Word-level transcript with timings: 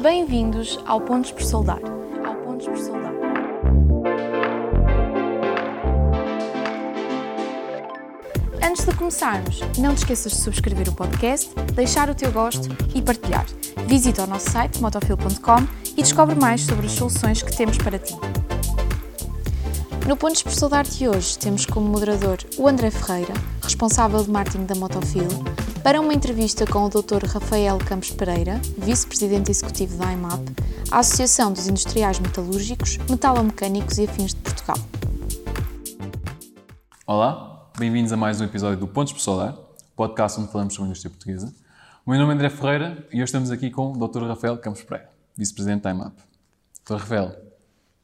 Bem-vindos 0.00 0.80
ao 0.86 1.00
Pontos 1.00 1.32
por 1.32 1.42
Soldar. 1.42 1.80
Ao 2.24 2.34
Pontos 2.36 2.66
por 2.66 2.78
Soldar. 2.78 3.12
Antes 8.62 8.84
de 8.84 8.94
começarmos, 8.94 9.60
não 9.78 9.94
te 9.94 9.98
esqueças 9.98 10.32
de 10.32 10.38
subscrever 10.38 10.88
o 10.88 10.92
podcast, 10.92 11.54
deixar 11.74 12.08
o 12.08 12.14
teu 12.14 12.32
gosto 12.32 12.68
e 12.94 13.02
partilhar. 13.02 13.46
Visita 13.86 14.24
o 14.24 14.26
nosso 14.26 14.50
site 14.50 14.80
motofil.com 14.80 15.66
e 15.96 16.02
descobre 16.02 16.34
mais 16.34 16.62
sobre 16.62 16.86
as 16.86 16.92
soluções 16.92 17.42
que 17.42 17.54
temos 17.54 17.76
para 17.78 17.98
ti. 17.98 18.14
No 20.06 20.16
Pontos 20.16 20.42
por 20.42 20.52
Soldar 20.52 20.84
de 20.84 21.08
hoje 21.08 21.38
temos 21.38 21.66
como 21.66 21.86
moderador 21.86 22.38
o 22.56 22.66
André 22.66 22.90
Ferreira, 22.90 23.34
responsável 23.62 24.24
de 24.24 24.30
marketing 24.30 24.64
da 24.64 24.74
Motofil, 24.74 25.28
para 25.82 26.00
uma 26.00 26.14
entrevista 26.14 26.64
com 26.64 26.84
o 26.84 26.88
Dr. 26.88 27.26
Rafael 27.26 27.76
Campos 27.78 28.10
Pereira, 28.10 28.60
vice-presidente 28.78 29.50
executivo 29.50 29.98
da 29.98 30.12
IMAP, 30.12 30.40
a 30.90 31.00
Associação 31.00 31.52
dos 31.52 31.66
Industriais 31.66 32.20
Metalúrgicos, 32.20 32.98
Metalomecânicos 33.10 33.98
e 33.98 34.04
Afins 34.04 34.32
de 34.32 34.40
Portugal. 34.40 34.76
Olá, 37.04 37.68
bem-vindos 37.76 38.12
a 38.12 38.16
mais 38.16 38.40
um 38.40 38.44
episódio 38.44 38.78
do 38.78 38.86
Pontos 38.86 39.12
por 39.12 39.18
Solar, 39.18 39.56
podcast 39.96 40.40
onde 40.40 40.52
falamos 40.52 40.72
sobre 40.72 40.86
a 40.86 40.90
indústria 40.90 41.10
portuguesa. 41.10 41.52
O 42.06 42.10
meu 42.10 42.20
nome 42.20 42.32
é 42.32 42.34
André 42.36 42.50
Ferreira 42.50 43.04
e 43.12 43.16
hoje 43.16 43.24
estamos 43.24 43.50
aqui 43.50 43.68
com 43.68 43.92
o 43.92 44.08
Dr. 44.08 44.22
Rafael 44.22 44.56
Campos 44.58 44.82
Pereira, 44.82 45.10
vice-presidente 45.36 45.82
da 45.82 45.90
IMAP. 45.90 46.14
Dr. 46.84 46.94
Rafael, 46.94 47.36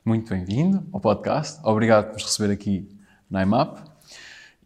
muito 0.04 0.28
bem-vindo 0.28 0.84
ao 0.92 0.98
podcast, 0.98 1.60
obrigado 1.62 2.06
por 2.06 2.14
nos 2.14 2.24
receber 2.24 2.52
aqui 2.52 2.88
na 3.30 3.42
IMAP. 3.42 3.78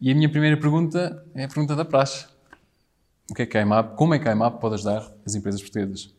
E 0.00 0.10
a 0.10 0.14
minha 0.14 0.30
primeira 0.30 0.56
pergunta 0.56 1.22
é 1.34 1.44
a 1.44 1.48
pergunta 1.48 1.76
da 1.76 1.84
praxe. 1.84 2.31
O 3.30 3.34
que 3.34 3.42
é 3.42 3.46
que 3.46 3.56
a 3.56 3.62
IMAP, 3.62 3.94
como 3.96 4.14
é 4.14 4.18
que 4.18 4.28
a 4.28 4.32
IMAP 4.32 4.60
pode 4.60 4.74
ajudar 4.74 5.10
as 5.24 5.34
empresas 5.34 5.60
portuguesas? 5.60 6.12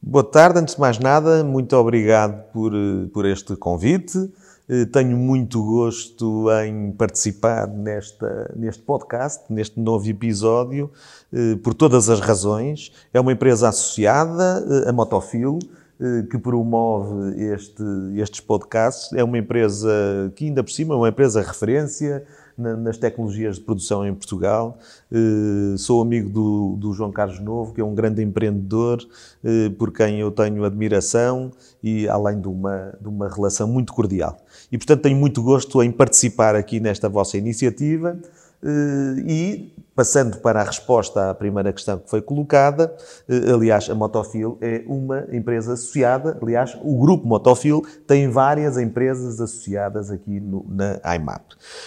Boa 0.00 0.24
tarde, 0.24 0.58
antes 0.60 0.74
de 0.74 0.80
mais 0.80 0.98
nada, 0.98 1.42
muito 1.42 1.74
obrigado 1.76 2.44
por, 2.52 2.72
por 3.12 3.26
este 3.26 3.56
convite. 3.56 4.30
Eh, 4.68 4.84
Tenho 4.86 5.16
muito 5.16 5.62
gosto 5.62 6.46
em 6.64 6.92
participar 6.92 7.66
nesta, 7.66 8.54
neste 8.54 8.82
podcast, 8.82 9.42
neste 9.50 9.80
novo 9.80 10.08
episódio, 10.08 10.90
eh, 11.32 11.56
por 11.56 11.74
todas 11.74 12.08
as 12.08 12.20
razões. 12.20 12.92
É 13.12 13.20
uma 13.20 13.32
empresa 13.32 13.68
associada, 13.68 14.64
eh, 14.86 14.88
a 14.88 14.92
Motofil, 14.92 15.58
eh, 16.00 16.22
que 16.30 16.38
promove 16.38 17.42
este, 17.42 17.82
estes 18.16 18.40
podcasts. 18.40 19.12
É 19.14 19.24
uma 19.24 19.36
empresa 19.36 19.90
que, 20.36 20.44
ainda 20.46 20.62
por 20.62 20.70
cima, 20.70 20.94
é 20.94 20.96
uma 20.96 21.08
empresa 21.08 21.42
referência 21.42 22.24
na- 22.58 22.76
nas 22.76 22.98
tecnologias 22.98 23.56
de 23.56 23.62
produção 23.62 24.06
em 24.06 24.12
Portugal. 24.14 24.76
Eh, 25.12 25.76
Sou 25.78 26.02
amigo 26.02 26.28
do, 26.28 26.76
do 26.76 26.92
João 26.92 27.10
Carlos 27.12 27.38
Novo, 27.40 27.72
que 27.72 27.80
é 27.80 27.84
um 27.84 27.94
grande 27.94 28.22
empreendedor, 28.22 28.98
eh, 29.44 29.70
por 29.78 29.92
quem 29.92 30.18
eu 30.20 30.30
tenho 30.30 30.64
admiração 30.64 31.50
e 31.82 32.08
além 32.08 32.40
de 32.40 32.48
uma, 32.48 32.92
de 33.00 33.08
uma 33.08 33.28
relação 33.28 33.68
muito 33.68 33.92
cordial. 33.92 34.36
E, 34.72 34.76
portanto, 34.76 35.02
tenho 35.02 35.16
muito 35.16 35.42
gosto 35.42 35.82
em 35.82 35.90
participar 35.92 36.54
aqui 36.56 36.80
nesta 36.80 37.08
vossa 37.08 37.38
iniciativa. 37.38 38.18
Eh, 38.62 39.22
E, 39.26 39.72
passando 39.98 40.36
para 40.38 40.60
a 40.60 40.64
resposta 40.64 41.28
à 41.28 41.34
primeira 41.34 41.72
questão 41.72 41.98
que 41.98 42.08
foi 42.08 42.22
colocada, 42.22 42.94
eh, 43.28 43.50
aliás, 43.52 43.90
a 43.90 43.96
Motofil 43.96 44.56
é 44.60 44.84
uma 44.86 45.26
empresa 45.32 45.72
associada. 45.72 46.38
Aliás, 46.40 46.78
o 46.84 46.96
grupo 47.00 47.26
Motofil 47.26 47.82
tem 48.06 48.30
várias 48.30 48.78
empresas 48.78 49.40
associadas 49.40 50.08
aqui 50.08 50.38
no- 50.38 50.64
na 50.68 51.00
IMAP. 51.16 51.42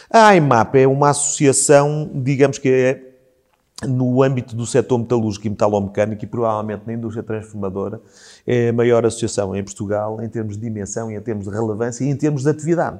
A 0.09 0.36
IMAP 0.36 0.76
é 0.80 0.86
uma 0.86 1.12
associação, 1.12 2.12
digamos 2.14 2.58
que 2.58 2.67
é 2.67 3.88
no 3.88 4.22
âmbito 4.22 4.58
do 4.58 4.66
setor 4.66 4.98
metalúrgico 5.00 5.48
e 5.48 5.50
metalomecânico 5.50 6.26
e 6.26 6.28
provavelmente 6.28 6.84
na 6.86 6.92
indústria 6.94 7.23
transformadora, 7.23 8.02
é 8.45 8.70
a 8.70 8.73
maior 8.73 9.06
associação 9.06 9.56
em 9.56 9.64
Portugal 9.64 10.22
em 10.22 10.28
termos 10.28 10.58
de 10.58 10.62
dimensão 10.62 11.09
em 11.09 11.20
termos 11.22 11.45
de 11.45 11.52
relevância 11.52 12.04
e 12.04 12.09
em 12.09 12.16
termos 12.16 12.44
de 12.44 12.50
atividade. 12.50 13.00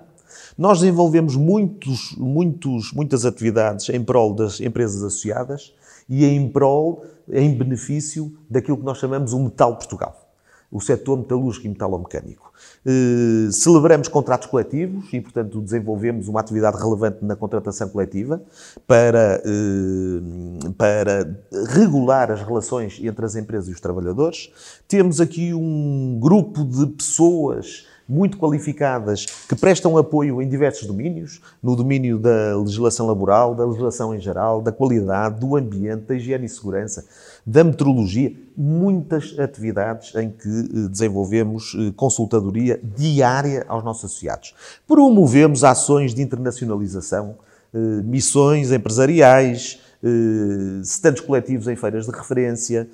Nós 0.58 0.80
desenvolvemos 0.80 1.36
muitos, 1.36 2.16
muitos, 2.18 2.92
muitas 2.94 3.26
atividades 3.26 3.90
em 3.90 4.04
prol 4.04 4.34
das 4.34 4.60
empresas 4.60 5.04
associadas 5.04 5.74
e 6.10 6.26
em 6.26 6.50
prol, 6.50 7.06
em 7.30 7.58
benefício 7.58 8.36
daquilo 8.50 8.78
que 8.78 8.86
nós 8.86 8.98
chamamos 8.98 9.34
o 9.34 9.40
Metal 9.40 9.76
Portugal 9.76 10.22
o 10.72 10.80
setor 10.80 11.18
metalúrgico 11.18 11.66
e 11.66 11.70
metalomecânico. 11.70 12.52
Eh, 12.86 13.52
celebramos 13.52 14.08
contratos 14.08 14.48
coletivos 14.48 15.12
e, 15.12 15.20
portanto, 15.20 15.60
desenvolvemos 15.60 16.30
uma 16.30 16.40
atividade 16.40 16.78
relevante 16.78 17.18
na 17.24 17.36
contratação 17.36 17.90
coletiva 17.90 18.42
para, 18.88 19.44
eh, 19.46 20.70
para 20.78 21.38
regular 21.74 22.32
as 22.32 22.42
relações 22.42 23.00
entre 23.04 23.26
as 23.26 23.36
empresas 23.36 23.68
e 23.68 23.74
os 23.74 23.82
trabalhadores. 23.82 24.50
Temos 24.88 25.20
aqui 25.20 25.54
um 25.54 26.18
grupo 26.20 26.64
de 26.64 26.88
pessoas 26.88 27.86
muito 28.12 28.38
qualificadas 28.38 29.26
que 29.48 29.56
prestam 29.56 29.98
apoio 29.98 30.42
em 30.42 30.50
diversos 30.50 30.86
domínios, 30.86 31.40
no 31.64 31.78
domínio 31.78 32.20
da 32.20 32.58
legislação 32.58 33.08
laboral, 33.08 33.56
da 33.56 33.66
legislação 33.66 34.14
em 34.14 34.20
geral, 34.20 34.62
da 34.62 34.70
qualidade, 34.70 35.40
do 35.40 35.56
ambiente, 35.56 36.02
da 36.02 36.16
higiene 36.16 36.46
e 36.46 36.50
segurança, 36.50 37.06
da 37.46 37.64
meteorologia, 37.64 38.34
muitas 38.58 39.40
atividades 39.40 40.14
em 40.16 40.30
que 40.30 40.50
eh, 40.50 40.90
desenvolvemos 40.90 41.74
eh, 41.80 41.94
consultadoria 41.96 42.82
diária 42.84 43.66
aos 43.70 43.82
nossos 43.82 44.04
associados. 44.04 44.54
Promovemos 44.86 45.64
ações 45.64 46.14
de 46.14 46.22
internacionalização, 46.22 47.38
eh, 47.74 47.78
missões 48.04 48.74
empresariais, 48.74 49.80
stands 50.84 51.22
coletivos 51.22 51.68
em 51.68 51.76
feiras 51.76 52.08
de 52.08 52.12
referência, 52.12 52.90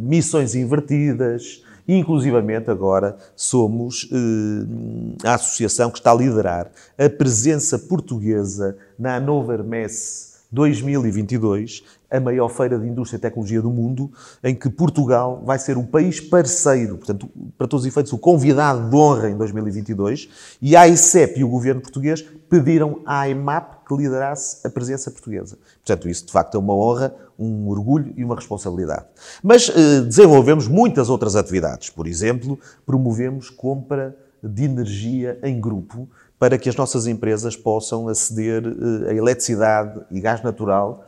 missões 0.00 0.56
invertidas, 0.56 1.62
inclusivamente, 1.88 2.70
agora 2.70 3.16
somos 3.34 4.08
eh, 4.12 5.26
a 5.28 5.34
associação 5.34 5.90
que 5.90 5.98
está 5.98 6.12
a 6.12 6.14
liderar 6.14 6.70
a 6.98 7.08
presença 7.08 7.78
portuguesa 7.78 8.76
na 8.98 9.16
Hannover 9.16 9.62
Messe 9.62 10.36
2022, 10.50 11.82
a 12.10 12.20
maior 12.20 12.48
feira 12.48 12.78
de 12.78 12.86
indústria 12.86 13.18
e 13.18 13.20
tecnologia 13.20 13.60
do 13.60 13.70
mundo, 13.70 14.10
em 14.42 14.54
que 14.54 14.70
Portugal 14.70 15.42
vai 15.44 15.58
ser 15.58 15.76
o 15.76 15.82
país 15.82 16.20
parceiro, 16.20 16.96
portanto, 16.96 17.28
para 17.58 17.66
todos 17.66 17.84
os 17.84 17.88
efeitos, 17.88 18.12
o 18.12 18.18
convidado 18.18 18.88
de 18.88 18.96
honra 18.96 19.30
em 19.30 19.36
2022, 19.36 20.28
e 20.62 20.76
a 20.76 20.86
ICEP 20.88 21.40
e 21.40 21.44
o 21.44 21.48
governo 21.48 21.80
português 21.80 22.22
pediram 22.48 23.00
à 23.04 23.28
IMAP 23.28 23.75
que 23.86 23.94
liderasse 23.94 24.66
a 24.66 24.70
presença 24.70 25.10
portuguesa. 25.10 25.56
Portanto, 25.84 26.08
isso 26.08 26.26
de 26.26 26.32
facto 26.32 26.56
é 26.56 26.58
uma 26.58 26.74
honra, 26.74 27.14
um 27.38 27.68
orgulho 27.68 28.12
e 28.16 28.24
uma 28.24 28.34
responsabilidade. 28.34 29.06
Mas 29.42 29.68
eh, 29.68 30.00
desenvolvemos 30.00 30.66
muitas 30.66 31.08
outras 31.08 31.36
atividades. 31.36 31.90
Por 31.90 32.06
exemplo, 32.06 32.58
promovemos 32.84 33.48
compra 33.48 34.16
de 34.42 34.64
energia 34.64 35.38
em 35.42 35.60
grupo 35.60 36.08
para 36.38 36.58
que 36.58 36.68
as 36.68 36.76
nossas 36.76 37.06
empresas 37.06 37.56
possam 37.56 38.08
aceder 38.08 38.62
eh, 38.64 39.10
a 39.10 39.14
eletricidade 39.14 40.00
e 40.10 40.20
gás 40.20 40.42
natural 40.42 41.04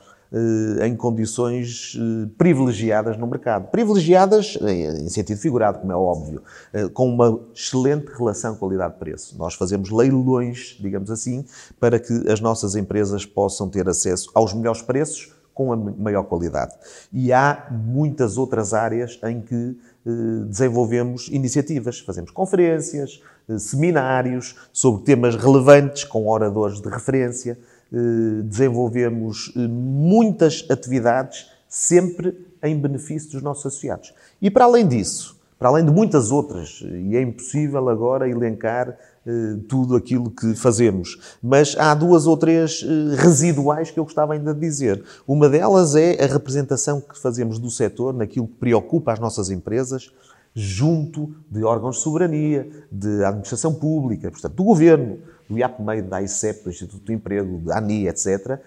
em 0.84 0.94
condições 0.94 1.96
eh, 1.98 2.28
privilegiadas 2.36 3.16
no 3.16 3.26
mercado. 3.26 3.70
Privilegiadas 3.70 4.58
eh, 4.60 5.00
em 5.00 5.08
sentido 5.08 5.38
figurado, 5.38 5.78
como 5.78 5.90
é 5.90 5.96
óbvio, 5.96 6.42
eh, 6.72 6.88
com 6.88 7.08
uma 7.08 7.40
excelente 7.54 8.08
relação 8.12 8.54
qualidade-preço. 8.54 9.38
Nós 9.38 9.54
fazemos 9.54 9.90
leilões, 9.90 10.76
digamos 10.80 11.10
assim, 11.10 11.44
para 11.80 11.98
que 11.98 12.30
as 12.30 12.40
nossas 12.40 12.76
empresas 12.76 13.24
possam 13.24 13.70
ter 13.70 13.88
acesso 13.88 14.30
aos 14.34 14.52
melhores 14.52 14.82
preços 14.82 15.32
com 15.58 15.72
a 15.72 15.76
maior 15.76 16.22
qualidade. 16.22 16.72
E 17.12 17.32
há 17.32 17.66
muitas 17.68 18.38
outras 18.38 18.72
áreas 18.72 19.18
em 19.24 19.40
que 19.40 19.76
eh, 20.06 20.44
desenvolvemos 20.46 21.26
iniciativas. 21.26 21.98
Fazemos 21.98 22.30
conferências, 22.30 23.20
eh, 23.48 23.58
seminários 23.58 24.54
sobre 24.72 25.02
temas 25.02 25.34
relevantes 25.34 26.04
com 26.04 26.28
oradores 26.28 26.80
de 26.80 26.88
referência. 26.88 27.58
Eh, 27.92 28.42
desenvolvemos 28.44 29.52
eh, 29.56 29.66
muitas 29.66 30.66
atividades 30.70 31.46
sempre 31.68 32.46
em 32.62 32.78
benefício 32.78 33.30
dos 33.32 33.42
nossos 33.42 33.66
associados. 33.66 34.12
E 34.42 34.50
para 34.50 34.64
além 34.64 34.86
disso, 34.86 35.38
para 35.58 35.70
além 35.70 35.84
de 35.84 35.90
muitas 35.90 36.30
outras, 36.30 36.82
e 36.82 37.16
é 37.16 37.22
impossível 37.22 37.88
agora 37.88 38.28
elencar 38.28 38.96
eh, 39.26 39.56
tudo 39.68 39.96
aquilo 39.96 40.30
que 40.30 40.54
fazemos, 40.54 41.36
mas 41.42 41.76
há 41.76 41.94
duas 41.94 42.26
ou 42.26 42.36
três 42.36 42.82
eh, 42.82 43.16
residuais 43.16 43.90
que 43.90 43.98
eu 43.98 44.04
gostava 44.04 44.34
ainda 44.34 44.54
de 44.54 44.60
dizer. 44.60 45.02
Uma 45.26 45.48
delas 45.48 45.96
é 45.96 46.22
a 46.22 46.26
representação 46.26 47.00
que 47.00 47.18
fazemos 47.18 47.58
do 47.58 47.70
setor 47.70 48.14
naquilo 48.14 48.46
que 48.46 48.54
preocupa 48.54 49.12
as 49.12 49.18
nossas 49.18 49.50
empresas 49.50 50.12
junto 50.54 51.34
de 51.50 51.62
órgãos 51.62 51.96
de 51.96 52.02
soberania, 52.02 52.68
de 52.90 53.24
administração 53.24 53.74
pública, 53.74 54.30
portanto, 54.30 54.54
do 54.54 54.64
governo, 54.64 55.18
do 55.48 55.58
IAPMEI, 55.58 56.02
da 56.02 56.22
ICEP, 56.22 56.64
do 56.64 56.70
Instituto 56.70 57.04
do 57.04 57.12
Emprego, 57.12 57.58
da 57.58 57.78
ANI, 57.78 58.08
etc. 58.08 58.60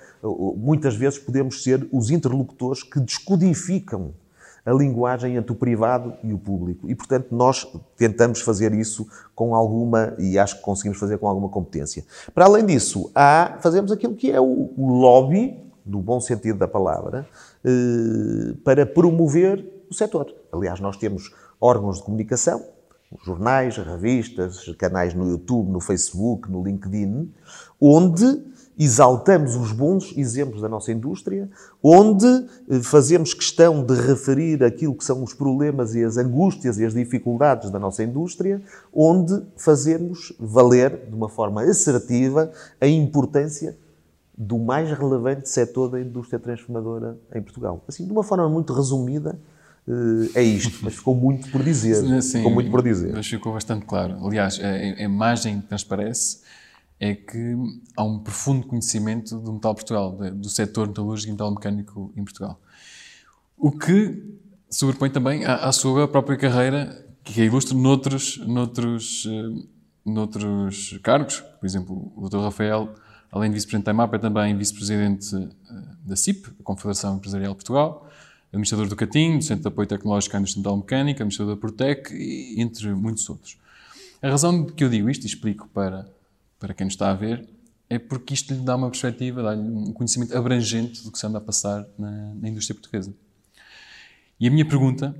Muitas 0.57 0.95
vezes 0.95 1.19
podemos 1.19 1.63
ser 1.63 1.87
os 1.91 2.09
interlocutores 2.09 2.83
que 2.83 2.99
descodificam 2.99 4.13
a 4.65 4.71
linguagem 4.71 5.35
entre 5.35 5.51
o 5.51 5.55
privado 5.55 6.13
e 6.23 6.33
o 6.33 6.37
público. 6.37 6.89
E, 6.89 6.95
portanto, 6.95 7.27
nós 7.31 7.67
tentamos 7.97 8.41
fazer 8.41 8.73
isso 8.73 9.07
com 9.33 9.55
alguma, 9.55 10.13
e 10.19 10.37
acho 10.37 10.57
que 10.57 10.61
conseguimos 10.61 10.99
fazer 10.99 11.17
com 11.17 11.27
alguma 11.27 11.49
competência. 11.49 12.05
Para 12.33 12.45
além 12.45 12.65
disso, 12.65 13.11
há, 13.15 13.57
fazemos 13.59 13.91
aquilo 13.91 14.15
que 14.15 14.31
é 14.31 14.39
o, 14.39 14.71
o 14.77 14.99
lobby, 14.99 15.57
no 15.85 15.99
bom 15.99 16.19
sentido 16.19 16.59
da 16.59 16.67
palavra, 16.67 17.27
eh, 17.65 18.53
para 18.63 18.85
promover 18.85 19.65
do 19.89 19.95
setor. 19.95 20.33
Aliás, 20.51 20.79
nós 20.79 20.95
temos 20.95 21.33
órgãos 21.59 21.97
de 21.97 22.03
comunicação, 22.03 22.63
jornais, 23.25 23.77
revistas, 23.77 24.65
canais 24.77 25.13
no 25.13 25.29
YouTube, 25.29 25.71
no 25.71 25.79
Facebook, 25.79 26.49
no 26.49 26.63
LinkedIn, 26.63 27.31
onde 27.79 28.51
exaltamos 28.77 29.55
os 29.55 29.71
bons 29.71 30.13
exemplos 30.17 30.61
da 30.61 30.69
nossa 30.69 30.91
indústria, 30.91 31.49
onde 31.83 32.25
eh, 32.25 32.79
fazemos 32.81 33.33
questão 33.33 33.83
de 33.83 33.93
referir 33.93 34.63
aquilo 34.63 34.95
que 34.95 35.03
são 35.03 35.21
os 35.23 35.33
problemas 35.33 35.93
e 35.93 36.03
as 36.03 36.17
angústias 36.17 36.79
e 36.79 36.85
as 36.85 36.93
dificuldades 36.93 37.69
da 37.69 37.77
nossa 37.77 38.03
indústria, 38.03 38.61
onde 38.93 39.43
fazemos 39.55 40.33
valer 40.39 41.05
de 41.07 41.13
uma 41.13 41.29
forma 41.29 41.61
assertiva 41.61 42.51
a 42.79 42.87
importância 42.87 43.77
do 44.35 44.57
mais 44.57 44.89
relevante 44.89 45.47
setor 45.49 45.89
da 45.89 45.99
indústria 45.99 46.39
transformadora 46.39 47.17
em 47.35 47.41
Portugal. 47.41 47.83
Assim, 47.87 48.05
de 48.05 48.11
uma 48.11 48.23
forma 48.23 48.49
muito 48.49 48.73
resumida, 48.73 49.37
é 50.35 50.43
isto, 50.43 50.79
mas 50.83 50.95
ficou 50.95 51.15
muito 51.15 51.49
por 51.49 51.63
dizer. 51.63 51.95
Sim, 52.21 52.37
ficou 52.37 52.51
muito 52.51 52.71
por 52.71 52.83
dizer. 52.83 53.13
Mas 53.13 53.27
ficou 53.27 53.53
bastante 53.53 53.85
claro. 53.85 54.25
Aliás, 54.25 54.59
a, 54.59 55.03
imagem 55.03 55.61
que 55.61 55.67
transparece 55.67 56.41
é 56.99 57.15
que 57.15 57.55
há 57.95 58.03
um 58.03 58.19
profundo 58.19 58.67
conhecimento 58.67 59.37
do 59.39 59.53
metal 59.53 59.73
Portugal, 59.73 60.17
do 60.33 60.49
setor 60.49 60.87
metalúrgico 60.87 61.29
e 61.29 61.31
metal 61.31 61.51
mecânico 61.51 62.13
em 62.15 62.23
Portugal. 62.23 62.59
O 63.57 63.71
que 63.71 64.23
sobrepõe 64.69 65.09
também 65.09 65.45
à, 65.45 65.55
à 65.55 65.71
sua 65.71 66.07
própria 66.07 66.37
carreira, 66.37 67.05
que 67.23 67.41
é 67.41 67.45
ilustre 67.45 67.75
noutros, 67.75 68.37
noutros, 68.45 69.27
eh, 69.27 69.65
noutros 70.05 70.99
cargos. 71.03 71.41
Por 71.59 71.65
exemplo, 71.65 72.11
o 72.15 72.29
Dr. 72.29 72.39
Rafael 72.39 72.93
Além 73.31 73.49
de 73.49 73.53
vice-presidente 73.53 73.85
da 73.85 73.91
IMAP, 73.93 74.13
é 74.13 74.17
também 74.17 74.57
vice-presidente 74.57 75.35
eh, 75.35 75.73
da 76.05 76.15
CIP, 76.17 76.49
a 76.59 76.63
Confederação 76.63 77.15
Empresarial 77.15 77.53
de 77.53 77.55
Portugal, 77.55 78.09
administrador 78.51 78.87
do 78.87 78.95
CATIM, 78.95 79.37
do 79.37 79.43
Centro 79.43 79.63
de 79.63 79.67
Apoio 79.69 79.87
Tecnológico 79.87 80.35
à 80.35 80.39
Indústria 80.39 80.59
Metal 80.59 80.77
Mecânica, 80.77 81.23
administrador 81.23 81.55
da 81.55 81.59
Protec, 81.59 82.13
entre 82.57 82.93
muitos 82.93 83.27
outros. 83.29 83.57
A 84.21 84.29
razão 84.29 84.65
de 84.65 84.73
que 84.73 84.83
eu 84.83 84.89
digo 84.89 85.09
isto, 85.09 85.23
e 85.23 85.27
explico 85.27 85.67
para, 85.73 86.07
para 86.59 86.73
quem 86.73 86.85
nos 86.85 86.93
está 86.93 87.09
a 87.09 87.13
ver, 87.13 87.47
é 87.89 87.97
porque 87.97 88.33
isto 88.33 88.53
lhe 88.53 88.61
dá 88.61 88.75
uma 88.75 88.89
perspectiva, 88.89 89.41
dá-lhe 89.41 89.61
um 89.61 89.91
conhecimento 89.93 90.37
abrangente 90.37 91.03
do 91.03 91.11
que 91.11 91.17
se 91.17 91.25
anda 91.25 91.39
a 91.39 91.41
passar 91.41 91.85
na, 91.97 92.33
na 92.35 92.49
indústria 92.49 92.75
portuguesa. 92.75 93.13
E 94.39 94.47
a 94.47 94.51
minha 94.51 94.65
pergunta 94.65 95.15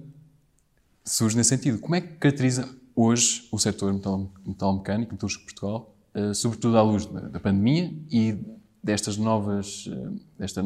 surge 1.04 1.36
nesse 1.36 1.50
sentido. 1.50 1.80
Como 1.80 1.96
é 1.96 2.02
que 2.02 2.16
caracteriza 2.16 2.70
hoje 2.96 3.48
o 3.52 3.58
setor 3.58 3.94
metal, 3.94 4.30
mecânico, 4.46 5.14
metalúrgico 5.14 5.46
de 5.46 5.54
Portugal, 5.54 5.96
eh, 6.14 6.34
sobretudo 6.34 6.78
à 6.78 6.82
luz 6.82 7.06
da, 7.06 7.40
pandemia 7.40 7.94
e 8.10 8.38
destas 8.84 9.18
novas, 9.18 9.90
eh, 9.92 10.10
desta 10.38 10.64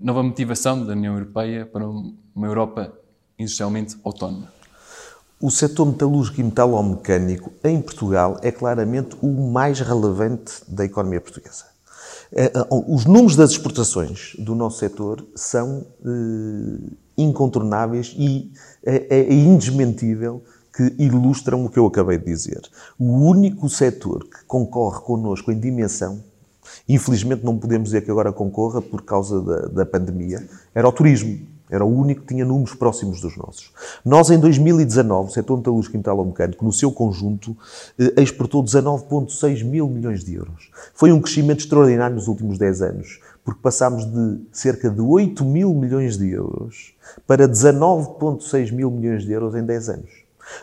nova 0.00 0.22
motivação 0.22 0.84
da 0.84 0.92
União 0.92 1.14
Europeia 1.14 1.66
para 1.66 1.86
uma 1.86 2.46
Europa 2.46 2.92
industrialmente 3.38 3.96
autónoma. 4.02 4.48
O 5.40 5.50
setor 5.50 5.86
metalúrgico 5.86 6.40
e 6.40 6.44
metalomecânico 6.44 7.52
em 7.64 7.80
Portugal 7.80 8.38
é 8.42 8.50
claramente 8.50 9.16
o 9.22 9.50
mais 9.50 9.80
relevante 9.80 10.52
da 10.68 10.84
economia 10.84 11.20
portuguesa. 11.20 11.64
Eh, 12.32 12.52
os 12.70 13.04
números 13.04 13.36
das 13.36 13.50
exportações 13.50 14.36
do 14.38 14.54
nosso 14.54 14.78
setor 14.78 15.26
são 15.34 15.86
incontornáveis 17.16 18.14
e 18.18 18.52
é, 18.84 19.18
é 19.18 19.32
indesmentível 19.32 20.42
que 20.74 20.94
ilustram 20.98 21.64
o 21.64 21.68
que 21.68 21.78
eu 21.78 21.86
acabei 21.86 22.18
de 22.18 22.24
dizer. 22.24 22.60
O 22.98 23.04
único 23.04 23.68
setor 23.68 24.24
que 24.24 24.44
concorre 24.46 25.00
connosco 25.00 25.50
em 25.50 25.58
dimensão, 25.58 26.22
infelizmente 26.88 27.44
não 27.44 27.58
podemos 27.58 27.88
dizer 27.88 28.02
que 28.02 28.10
agora 28.10 28.32
concorra 28.32 28.80
por 28.80 29.02
causa 29.02 29.40
da, 29.40 29.60
da 29.66 29.86
pandemia, 29.86 30.46
era 30.74 30.88
o 30.88 30.92
turismo. 30.92 31.38
Era 31.70 31.84
o 31.84 31.88
único 31.88 32.22
que 32.22 32.34
tinha 32.34 32.44
números 32.44 32.74
próximos 32.74 33.20
dos 33.20 33.36
nossos. 33.36 33.70
Nós, 34.04 34.28
em 34.28 34.38
2019, 34.38 35.30
o 35.30 35.32
setor 35.32 35.56
metalúrgico 35.56 35.94
e 35.94 35.98
metalomecânico, 35.98 36.64
no 36.64 36.72
seu 36.72 36.90
conjunto, 36.90 37.56
eh, 37.96 38.20
exportou 38.20 38.60
19,6 38.60 39.62
mil 39.62 39.88
milhões 39.88 40.24
de 40.24 40.34
euros. 40.34 40.68
Foi 40.92 41.12
um 41.12 41.20
crescimento 41.20 41.60
extraordinário 41.60 42.16
nos 42.16 42.26
últimos 42.26 42.58
10 42.58 42.82
anos, 42.82 43.20
porque 43.44 43.60
passámos 43.62 44.04
de 44.04 44.40
cerca 44.52 44.90
de 44.90 45.00
8 45.00 45.44
mil 45.44 45.72
milhões 45.72 46.18
de 46.18 46.30
euros 46.30 46.92
para 47.24 47.46
19,6 47.46 48.72
mil 48.72 48.90
milhões 48.90 49.24
de 49.24 49.32
euros 49.32 49.54
em 49.54 49.64
10 49.64 49.88
anos. 49.90 50.10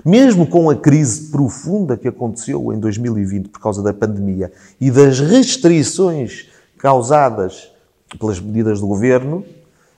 Mesmo 0.04 0.48
com 0.48 0.70
a 0.70 0.76
crise 0.76 1.30
profunda 1.32 1.98
que 1.98 2.08
aconteceu 2.08 2.72
em 2.74 2.80
2020 2.80 3.50
por 3.50 3.60
causa 3.60 3.82
da 3.82 3.94
pandemia 3.94 4.52
e 4.80 4.92
das 4.92 5.20
restrições 5.20 6.50
causadas 6.78 7.72
pelas 8.20 8.40
medidas 8.40 8.80
do 8.80 8.88
governo, 8.88 9.44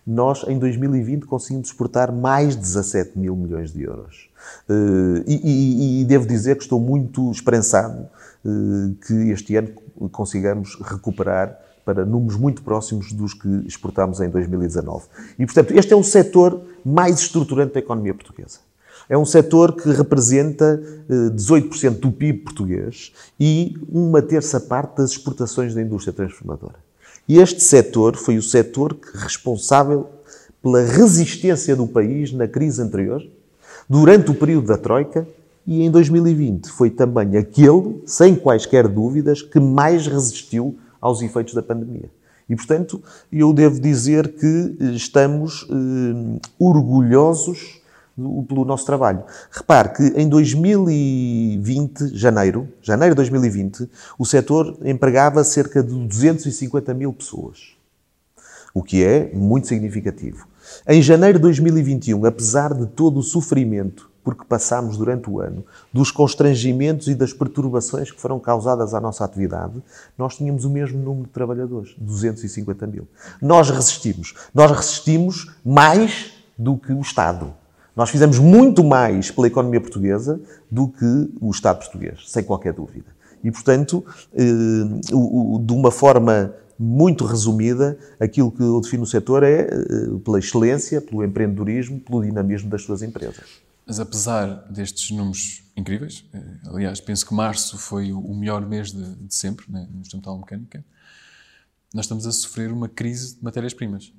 nós 0.05 0.43
em 0.47 0.57
2020 0.57 1.25
conseguimos 1.25 1.67
exportar 1.67 2.11
mais 2.11 2.55
de 2.55 2.61
17 2.61 3.17
mil 3.17 3.35
milhões 3.35 3.71
de 3.71 3.83
euros. 3.83 4.29
Eh, 4.67 5.23
e, 5.27 5.41
e, 5.43 6.01
e 6.01 6.05
devo 6.05 6.25
dizer 6.25 6.55
que 6.55 6.63
estou 6.63 6.79
muito 6.79 7.29
esperançado 7.31 8.07
eh, 8.45 8.49
que 9.05 9.13
este 9.31 9.55
ano 9.55 9.69
consigamos 10.11 10.75
recuperar 10.81 11.59
para 11.85 12.05
números 12.05 12.37
muito 12.37 12.61
próximos 12.61 13.11
dos 13.11 13.33
que 13.33 13.47
exportámos 13.67 14.19
em 14.21 14.29
2019. 14.29 15.05
E, 15.37 15.45
portanto, 15.45 15.71
este 15.71 15.93
é 15.93 15.95
o 15.95 16.03
setor 16.03 16.61
mais 16.85 17.19
estruturante 17.19 17.73
da 17.73 17.79
economia 17.79 18.13
portuguesa. 18.13 18.59
É 19.09 19.17
um 19.17 19.25
setor 19.25 19.73
que 19.73 19.89
representa 19.89 20.79
18% 21.09 21.83
eh, 21.83 21.89
do 21.89 22.11
PIB 22.11 22.39
português 22.43 23.11
e 23.39 23.75
uma 23.89 24.21
terça 24.21 24.59
parte 24.59 24.97
das 24.97 25.11
exportações 25.11 25.73
da 25.73 25.81
indústria 25.81 26.13
transformadora. 26.13 26.75
E 27.27 27.39
este 27.39 27.61
setor 27.61 28.15
foi 28.15 28.37
o 28.37 28.43
setor 28.43 28.95
responsável 29.15 30.07
pela 30.61 30.83
resistência 30.83 31.75
do 31.75 31.87
país 31.87 32.31
na 32.31 32.47
crise 32.47 32.81
anterior, 32.81 33.25
durante 33.89 34.29
o 34.29 34.35
período 34.35 34.67
da 34.67 34.77
Troika 34.77 35.27
e 35.65 35.83
em 35.83 35.91
2020 35.91 36.69
foi 36.69 36.89
também 36.89 37.37
aquele, 37.37 38.01
sem 38.05 38.35
quaisquer 38.35 38.87
dúvidas, 38.87 39.41
que 39.41 39.59
mais 39.59 40.07
resistiu 40.07 40.77
aos 40.99 41.21
efeitos 41.21 41.53
da 41.53 41.61
pandemia. 41.61 42.09
E, 42.49 42.55
portanto, 42.55 43.01
eu 43.31 43.53
devo 43.53 43.79
dizer 43.79 44.33
que 44.33 44.75
estamos 44.95 45.67
eh, 45.69 46.39
orgulhosos 46.57 47.78
pelo 48.47 48.65
nosso 48.65 48.85
trabalho. 48.85 49.23
Repare 49.51 49.89
que 49.89 50.03
em 50.19 50.27
2020, 50.27 52.15
janeiro, 52.15 52.67
janeiro 52.81 53.15
de 53.15 53.17
2020, 53.17 53.89
o 54.17 54.25
setor 54.25 54.77
empregava 54.83 55.43
cerca 55.43 55.81
de 55.81 55.93
250 55.93 56.93
mil 56.93 57.13
pessoas, 57.13 57.75
o 58.73 58.83
que 58.83 59.03
é 59.03 59.31
muito 59.33 59.67
significativo. 59.67 60.47
Em 60.87 61.01
janeiro 61.01 61.39
de 61.39 61.43
2021, 61.43 62.25
apesar 62.25 62.73
de 62.73 62.85
todo 62.85 63.19
o 63.19 63.23
sofrimento 63.23 64.09
porque 64.29 64.45
passámos 64.45 64.97
durante 64.97 65.27
o 65.29 65.39
ano, 65.39 65.65
dos 65.91 66.11
constrangimentos 66.11 67.07
e 67.07 67.15
das 67.15 67.33
perturbações 67.33 68.11
que 68.11 68.21
foram 68.21 68.39
causadas 68.39 68.93
à 68.93 69.01
nossa 69.01 69.25
atividade, 69.25 69.81
nós 70.15 70.37
tínhamos 70.37 70.65
o 70.65 70.69
mesmo 70.69 70.99
número 70.99 71.25
de 71.25 71.31
trabalhadores, 71.31 71.95
250 71.97 72.85
mil. 72.85 73.07
Nós 73.41 73.69
resistimos. 73.69 74.35
Nós 74.53 74.69
resistimos 74.71 75.51
mais 75.65 76.33
do 76.57 76.77
que 76.77 76.91
o 76.91 77.01
Estado. 77.01 77.53
Nós 77.99 78.09
fizemos 78.09 78.39
muito 78.39 78.81
mais 78.81 79.29
pela 79.29 79.45
economia 79.45 79.81
portuguesa 79.81 80.39
do 80.71 80.87
que 80.87 81.29
o 81.41 81.51
Estado 81.51 81.79
português, 81.79 82.31
sem 82.31 82.41
qualquer 82.41 82.71
dúvida. 82.71 83.07
E, 83.43 83.51
portanto, 83.51 84.05
eh, 84.33 84.45
de 85.61 85.73
uma 85.73 85.91
forma 85.91 86.55
muito 86.79 87.25
resumida, 87.25 87.99
aquilo 88.17 88.53
que 88.53 88.63
eu 88.63 88.79
defino 88.79 89.03
o 89.03 89.05
setor 89.05 89.43
é 89.43 89.63
eh, 89.63 89.77
pela 90.23 90.39
excelência, 90.39 91.01
pelo 91.01 91.25
empreendedorismo, 91.25 91.99
pelo 91.99 92.23
dinamismo 92.23 92.69
das 92.69 92.83
suas 92.83 93.01
empresas. 93.01 93.43
Mas 93.85 93.99
apesar 93.99 94.65
destes 94.69 95.11
números 95.11 95.63
incríveis, 95.75 96.23
eh, 96.33 96.41
aliás, 96.67 97.01
penso 97.01 97.27
que 97.27 97.33
março 97.33 97.77
foi 97.77 98.13
o 98.13 98.33
melhor 98.33 98.65
mês 98.65 98.93
de, 98.93 99.13
de 99.13 99.35
sempre 99.35 99.65
né, 99.69 99.85
no 99.91 99.99
Instrumental 99.99 100.37
Mecânica, 100.37 100.85
nós 101.93 102.05
estamos 102.05 102.25
a 102.25 102.31
sofrer 102.31 102.71
uma 102.71 102.87
crise 102.87 103.35
de 103.35 103.43
matérias-primas. 103.43 104.13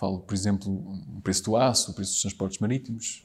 Falo, 0.00 0.18
por 0.20 0.32
exemplo, 0.32 0.72
o 1.14 1.20
preço 1.20 1.44
do 1.44 1.56
aço, 1.58 1.90
o 1.90 1.94
preço 1.94 2.12
dos 2.12 2.22
transportes 2.22 2.58
marítimos. 2.58 3.22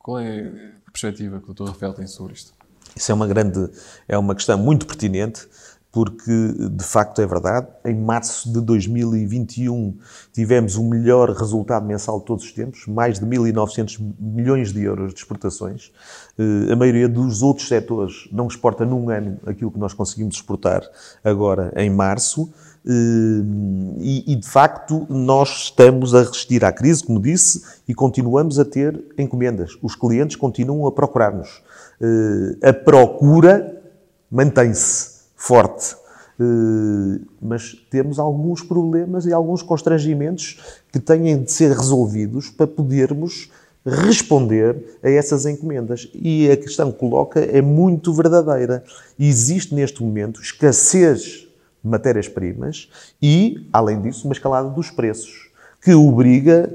Qual 0.00 0.18
é 0.18 0.74
a 0.84 0.90
perspectiva 0.90 1.40
que 1.40 1.48
o 1.48 1.54
Dr. 1.54 1.66
Rafael 1.66 1.94
tem 1.94 2.08
sobre 2.08 2.32
isto? 2.32 2.52
Isso 2.96 3.12
é 3.12 3.14
uma 3.14 3.28
grande, 3.28 3.70
é 4.08 4.18
uma 4.18 4.34
questão 4.34 4.58
muito 4.58 4.84
pertinente, 4.84 5.46
porque 5.92 6.54
de 6.72 6.82
facto 6.82 7.22
é 7.22 7.26
verdade. 7.26 7.68
Em 7.84 7.94
março 7.94 8.52
de 8.52 8.60
2021 8.60 9.96
tivemos 10.32 10.74
o 10.74 10.82
melhor 10.82 11.30
resultado 11.30 11.86
mensal 11.86 12.18
de 12.18 12.26
todos 12.26 12.44
os 12.46 12.52
tempos, 12.52 12.88
mais 12.88 13.20
de 13.20 13.24
1.900 13.24 14.14
milhões 14.18 14.72
de 14.72 14.82
euros 14.82 15.14
de 15.14 15.20
exportações. 15.20 15.92
Eh, 16.36 16.72
a 16.72 16.74
maioria 16.74 17.08
dos 17.08 17.42
outros 17.42 17.68
setores 17.68 18.28
não 18.32 18.48
exporta 18.48 18.84
num 18.84 19.08
ano 19.08 19.38
aquilo 19.46 19.70
que 19.70 19.78
nós 19.78 19.92
conseguimos 19.92 20.34
exportar 20.34 20.82
agora 21.22 21.72
em 21.76 21.90
março. 21.90 22.52
E, 22.86 24.32
e, 24.32 24.36
de 24.36 24.48
facto 24.48 25.06
nós 25.10 25.64
estamos 25.64 26.14
a 26.14 26.22
resistir 26.22 26.64
à 26.64 26.72
crise, 26.72 27.04
como 27.04 27.20
disse, 27.20 27.62
e 27.86 27.94
continuamos 27.94 28.58
a 28.58 28.64
ter 28.64 29.04
encomendas. 29.18 29.76
Os 29.82 29.94
clientes 29.94 30.36
continuam 30.36 30.86
a 30.86 30.92
procurar-nos. 30.92 31.62
Eh, 32.00 32.68
a 32.68 32.72
procura 32.72 33.82
mantém-se 34.30 35.20
forte. 35.36 35.94
Eh, 36.40 37.20
mas 37.40 37.74
temos 37.90 38.18
alguns 38.18 38.62
problemas 38.62 39.26
e 39.26 39.32
alguns 39.32 39.62
constrangimentos 39.62 40.80
que 40.90 40.98
têm 40.98 41.42
de 41.42 41.52
ser 41.52 41.76
resolvidos 41.76 42.48
para 42.48 42.66
podermos 42.66 43.50
responder 43.84 44.98
a 45.02 45.10
essas 45.10 45.44
encomendas. 45.44 46.08
E 46.14 46.50
a 46.50 46.56
questão 46.56 46.90
que 46.90 46.98
coloca 46.98 47.40
é 47.40 47.60
muito 47.60 48.12
verdadeira. 48.14 48.82
Existe 49.18 49.74
neste 49.74 50.02
momento 50.02 50.40
escassez 50.40 51.49
matérias-primas 51.82 52.90
e, 53.20 53.68
além 53.72 54.00
disso, 54.00 54.26
uma 54.26 54.32
escalada 54.32 54.68
dos 54.68 54.90
preços 54.90 55.50
que 55.82 55.94
obriga 55.94 56.70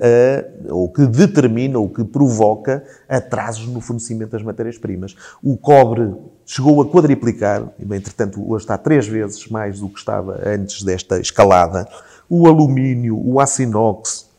eh, 0.00 0.46
a, 0.68 0.72
ou 0.72 0.88
que 0.88 1.06
determina 1.06 1.78
ou 1.78 1.88
que 1.88 2.04
provoca 2.04 2.84
atrasos 3.08 3.66
no 3.66 3.80
fornecimento 3.80 4.30
das 4.30 4.42
matérias-primas. 4.42 5.16
O 5.42 5.56
cobre 5.56 6.14
chegou 6.46 6.80
a 6.80 6.86
quadriplicar, 6.86 7.68
entretanto, 7.80 8.40
hoje 8.48 8.64
está 8.64 8.78
três 8.78 9.08
vezes 9.08 9.48
mais 9.48 9.80
do 9.80 9.88
que 9.88 9.98
estava 9.98 10.40
antes 10.46 10.84
desta 10.84 11.18
escalada. 11.18 11.88
O 12.28 12.46
alumínio, 12.46 13.20
o 13.20 13.40
aço 13.40 13.62
inox, 13.62 14.30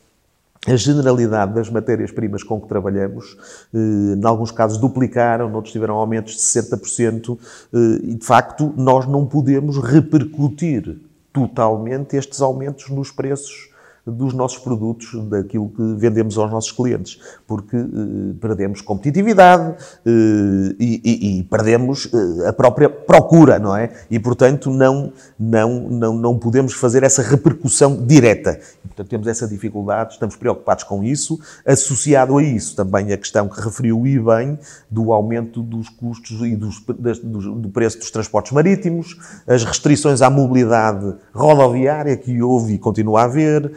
a 0.66 0.76
generalidade 0.76 1.54
das 1.54 1.70
matérias-primas 1.70 2.42
com 2.42 2.60
que 2.60 2.68
trabalhamos, 2.68 3.36
eh, 3.72 4.16
em 4.16 4.26
alguns 4.26 4.50
casos 4.50 4.78
duplicaram, 4.78 5.48
noutros 5.48 5.72
tiveram 5.72 5.94
aumentos 5.94 6.34
de 6.34 6.40
60%, 6.40 7.38
eh, 7.72 7.76
e 8.02 8.14
de 8.14 8.26
facto 8.26 8.74
nós 8.76 9.06
não 9.06 9.24
podemos 9.24 9.78
repercutir 9.78 10.98
totalmente 11.32 12.16
estes 12.16 12.40
aumentos 12.40 12.88
nos 12.90 13.10
preços 13.10 13.70
dos 14.06 14.32
nossos 14.32 14.58
produtos, 14.58 15.12
daquilo 15.28 15.68
que 15.68 15.82
vendemos 15.96 16.38
aos 16.38 16.50
nossos 16.50 16.70
clientes, 16.70 17.18
porque 17.46 17.76
eh, 17.76 18.34
perdemos 18.40 18.80
competitividade 18.80 19.74
eh, 20.06 20.76
e, 20.78 21.00
e, 21.04 21.38
e, 21.38 21.42
perdemos 21.44 22.08
eh, 22.14 22.48
a 22.48 22.52
própria 22.52 22.88
procura, 22.88 23.58
não 23.58 23.76
é? 23.76 23.90
E, 24.08 24.20
portanto, 24.20 24.70
não, 24.70 25.12
não, 25.36 25.80
não, 25.90 26.14
não 26.14 26.38
podemos 26.38 26.72
fazer 26.72 27.02
essa 27.02 27.20
repercussão 27.20 28.06
direta. 28.06 28.60
E, 28.84 28.88
portanto, 28.88 29.08
temos 29.08 29.26
essa 29.26 29.48
dificuldade, 29.48 30.12
estamos 30.12 30.36
preocupados 30.36 30.84
com 30.84 31.02
isso. 31.02 31.40
Associado 31.66 32.38
a 32.38 32.42
isso, 32.42 32.76
também 32.76 33.12
a 33.12 33.16
questão 33.16 33.48
que 33.48 33.60
referiu 33.60 34.06
e 34.06 34.20
bem 34.20 34.56
do 34.88 35.12
aumento 35.12 35.62
dos 35.62 35.88
custos 35.88 36.40
e 36.42 36.54
dos, 36.54 36.80
das, 36.98 37.18
do, 37.18 37.56
do 37.56 37.68
preço 37.70 37.98
dos 37.98 38.10
transportes 38.10 38.52
marítimos, 38.52 39.16
as 39.48 39.64
restrições 39.64 40.22
à 40.22 40.30
mobilidade 40.30 41.14
rodoviária 41.34 42.16
que 42.16 42.40
houve 42.40 42.74
e 42.74 42.78
continua 42.78 43.22
a 43.22 43.24
haver, 43.24 43.72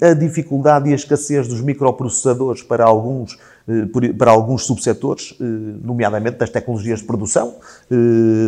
a 0.00 0.14
dificuldade 0.14 0.90
e 0.90 0.92
a 0.92 0.96
escassez 0.96 1.46
dos 1.46 1.60
microprocessadores 1.60 2.62
para 2.62 2.84
alguns, 2.84 3.38
eh, 3.68 4.12
para 4.16 4.30
alguns 4.30 4.64
subsetores, 4.64 5.34
eh, 5.40 5.44
nomeadamente 5.82 6.38
das 6.38 6.50
tecnologias 6.50 7.00
de 7.00 7.06
produção, 7.06 7.54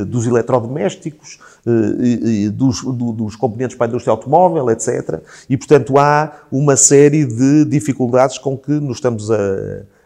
dos 0.09 0.27
eletrodomésticos, 0.27 1.39
dos, 2.53 2.83
dos 2.83 3.37
componentes 3.37 3.77
para 3.77 3.87
a 3.87 3.89
indústria 3.89 4.11
automóvel, 4.11 4.71
etc. 4.71 5.21
E, 5.49 5.57
portanto, 5.57 5.99
há 5.99 6.33
uma 6.51 6.77
série 6.77 7.25
de 7.25 7.65
dificuldades 7.65 8.39
com 8.39 8.57
que 8.57 8.73
nos 8.73 8.97
estamos 8.97 9.31
a, 9.31 9.37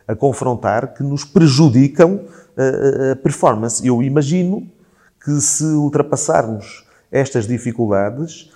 a 0.06 0.14
confrontar 0.14 0.94
que 0.94 1.02
nos 1.02 1.24
prejudicam 1.24 2.20
a, 2.56 3.12
a 3.12 3.16
performance. 3.16 3.86
Eu 3.86 4.02
imagino 4.02 4.66
que 5.24 5.40
se 5.40 5.64
ultrapassarmos 5.64 6.84
estas 7.10 7.46
dificuldades, 7.46 8.50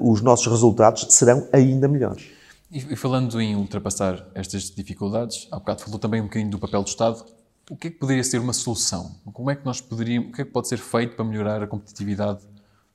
os 0.00 0.22
nossos 0.22 0.46
resultados 0.46 1.06
serão 1.10 1.46
ainda 1.52 1.86
melhores. 1.88 2.24
E 2.70 2.96
falando 2.96 3.40
em 3.40 3.54
ultrapassar 3.54 4.26
estas 4.34 4.70
dificuldades, 4.70 5.46
há 5.52 5.58
bocado 5.58 5.82
falou 5.82 5.98
também 5.98 6.20
um 6.20 6.24
bocadinho 6.24 6.50
do 6.50 6.58
papel 6.58 6.82
do 6.82 6.88
Estado. 6.88 7.24
O 7.70 7.76
que 7.76 7.88
é 7.88 7.90
que 7.90 7.98
poderia 7.98 8.24
ser 8.24 8.38
uma 8.38 8.52
solução? 8.52 9.12
Como 9.32 9.50
é 9.50 9.56
que 9.56 9.64
nós 9.64 9.80
poderíamos, 9.80 10.30
o 10.30 10.32
que 10.32 10.42
é 10.42 10.44
que 10.44 10.50
pode 10.50 10.68
ser 10.68 10.78
feito 10.78 11.16
para 11.16 11.24
melhorar 11.24 11.62
a 11.62 11.66
competitividade 11.66 12.40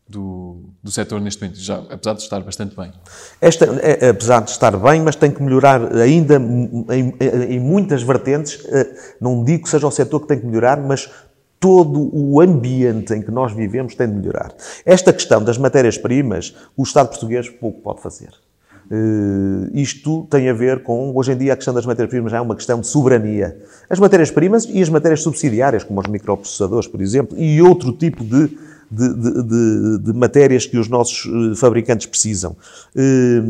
do, 0.08 0.64
do 0.84 0.92
setor 0.92 1.22
neste 1.22 1.42
momento, 1.42 1.58
já, 1.58 1.78
apesar 1.90 2.14
de 2.14 2.22
estar 2.22 2.42
bastante 2.42 2.76
bem? 2.76 2.92
Esta, 3.40 3.66
é, 3.66 4.10
apesar 4.10 4.42
de 4.42 4.52
estar 4.52 4.78
bem, 4.78 5.02
mas 5.02 5.16
tem 5.16 5.32
que 5.32 5.42
melhorar 5.42 5.96
ainda 5.96 6.36
em, 6.36 7.16
em 7.50 7.60
muitas 7.60 8.04
vertentes. 8.04 8.66
Não 9.22 9.44
digo 9.44 9.64
que 9.64 9.70
seja 9.70 9.88
o 9.88 9.92
setor 9.92 10.22
que 10.22 10.28
tem 10.28 10.40
que 10.40 10.46
melhorar, 10.46 10.82
mas 10.82 11.10
todo 11.62 12.10
o 12.12 12.42
ambiente 12.42 13.14
em 13.14 13.22
que 13.22 13.30
nós 13.30 13.54
vivemos 13.54 13.94
tem 13.94 14.08
de 14.08 14.16
melhorar. 14.16 14.52
Esta 14.84 15.14
questão 15.14 15.44
das 15.44 15.60
matérias-primas, 15.60 16.56
o 16.76 16.82
Estado 16.82 17.10
português 17.10 17.48
pouco 17.48 17.80
pode 17.82 18.02
fazer. 18.02 18.32
Uh, 18.90 19.70
isto 19.74 20.28
tem 20.30 20.50
a 20.50 20.54
ver 20.54 20.82
com, 20.82 21.16
hoje 21.16 21.32
em 21.32 21.38
dia, 21.38 21.54
a 21.54 21.56
questão 21.56 21.74
das 21.74 21.86
matérias-primas 21.86 22.34
é 22.34 22.42
uma 22.42 22.56
questão 22.56 22.82
de 22.82 22.88
soberania. 22.88 23.58
As 23.88 24.00
matérias-primas 24.00 24.66
e 24.66 24.82
as 24.82 24.90
matérias 24.90 25.22
subsidiárias, 25.22 25.84
como 25.84 26.02
os 26.02 26.08
microprocessadores, 26.08 26.88
por 26.88 27.00
exemplo, 27.00 27.38
e 27.38 27.62
outro 27.62 27.94
tipo 27.94 28.24
de 28.26 28.58
de, 28.92 29.14
de, 29.14 29.98
de, 30.00 30.14
matérias 30.14 30.66
que 30.66 30.78
os 30.78 30.90
nossos 30.90 31.26
eh, 31.26 31.56
fabricantes 31.56 32.08
precisam. 32.08 32.58
Eh, 32.94 33.42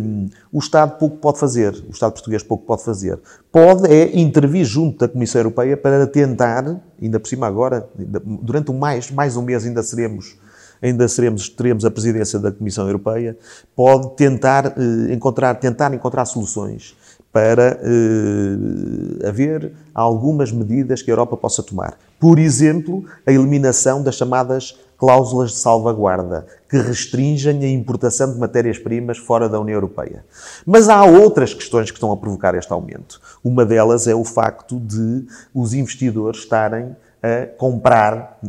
o 0.51 0.59
Estado 0.59 0.97
pouco 0.99 1.17
pode 1.17 1.39
fazer, 1.39 1.73
o 1.87 1.91
Estado 1.91 2.11
português 2.13 2.43
pouco 2.43 2.65
pode 2.65 2.83
fazer. 2.83 3.19
Pode 3.51 3.91
é 3.91 4.19
intervir 4.19 4.63
junto 4.63 4.99
da 4.99 5.07
Comissão 5.07 5.41
Europeia 5.41 5.75
para 5.75 6.05
tentar, 6.05 6.79
ainda 7.01 7.19
por 7.19 7.27
cima 7.27 7.47
agora, 7.47 7.89
durante 7.97 8.71
mais, 8.71 9.09
mais 9.09 9.35
um 9.35 9.41
mês 9.41 9.65
ainda 9.65 9.81
seremos 9.81 10.39
ainda 10.81 11.07
seremos, 11.07 11.47
teremos 11.47 11.85
a 11.85 11.91
presidência 11.91 12.39
da 12.39 12.51
Comissão 12.51 12.87
Europeia, 12.87 13.37
pode 13.75 14.15
tentar 14.15 14.73
eh, 14.77 15.13
encontrar, 15.13 15.53
tentar 15.55 15.93
encontrar 15.93 16.25
soluções 16.25 16.95
para 17.31 17.79
eh, 17.81 19.27
haver 19.27 19.73
algumas 19.93 20.51
medidas 20.51 21.01
que 21.01 21.09
a 21.09 21.13
Europa 21.13 21.37
possa 21.37 21.63
tomar. 21.63 21.97
Por 22.19 22.37
exemplo, 22.37 23.05
a 23.25 23.31
eliminação 23.31 24.03
das 24.03 24.15
chamadas 24.15 24.77
cláusulas 25.01 25.49
de 25.49 25.57
salvaguarda, 25.57 26.45
que 26.69 26.77
restringem 26.77 27.63
a 27.63 27.69
importação 27.69 28.31
de 28.31 28.37
matérias-primas 28.37 29.17
fora 29.17 29.49
da 29.49 29.59
União 29.59 29.73
Europeia. 29.73 30.23
Mas 30.63 30.89
há 30.89 31.03
outras 31.03 31.55
questões 31.55 31.89
que 31.89 31.97
estão 31.97 32.11
a 32.11 32.17
provocar 32.17 32.53
este 32.53 32.71
aumento. 32.71 33.19
Uma 33.43 33.65
delas 33.65 34.07
é 34.07 34.13
o 34.13 34.23
facto 34.23 34.79
de 34.79 35.25
os 35.55 35.73
investidores 35.73 36.41
estarem 36.41 36.95
a 37.23 37.47
comprar 37.57 38.39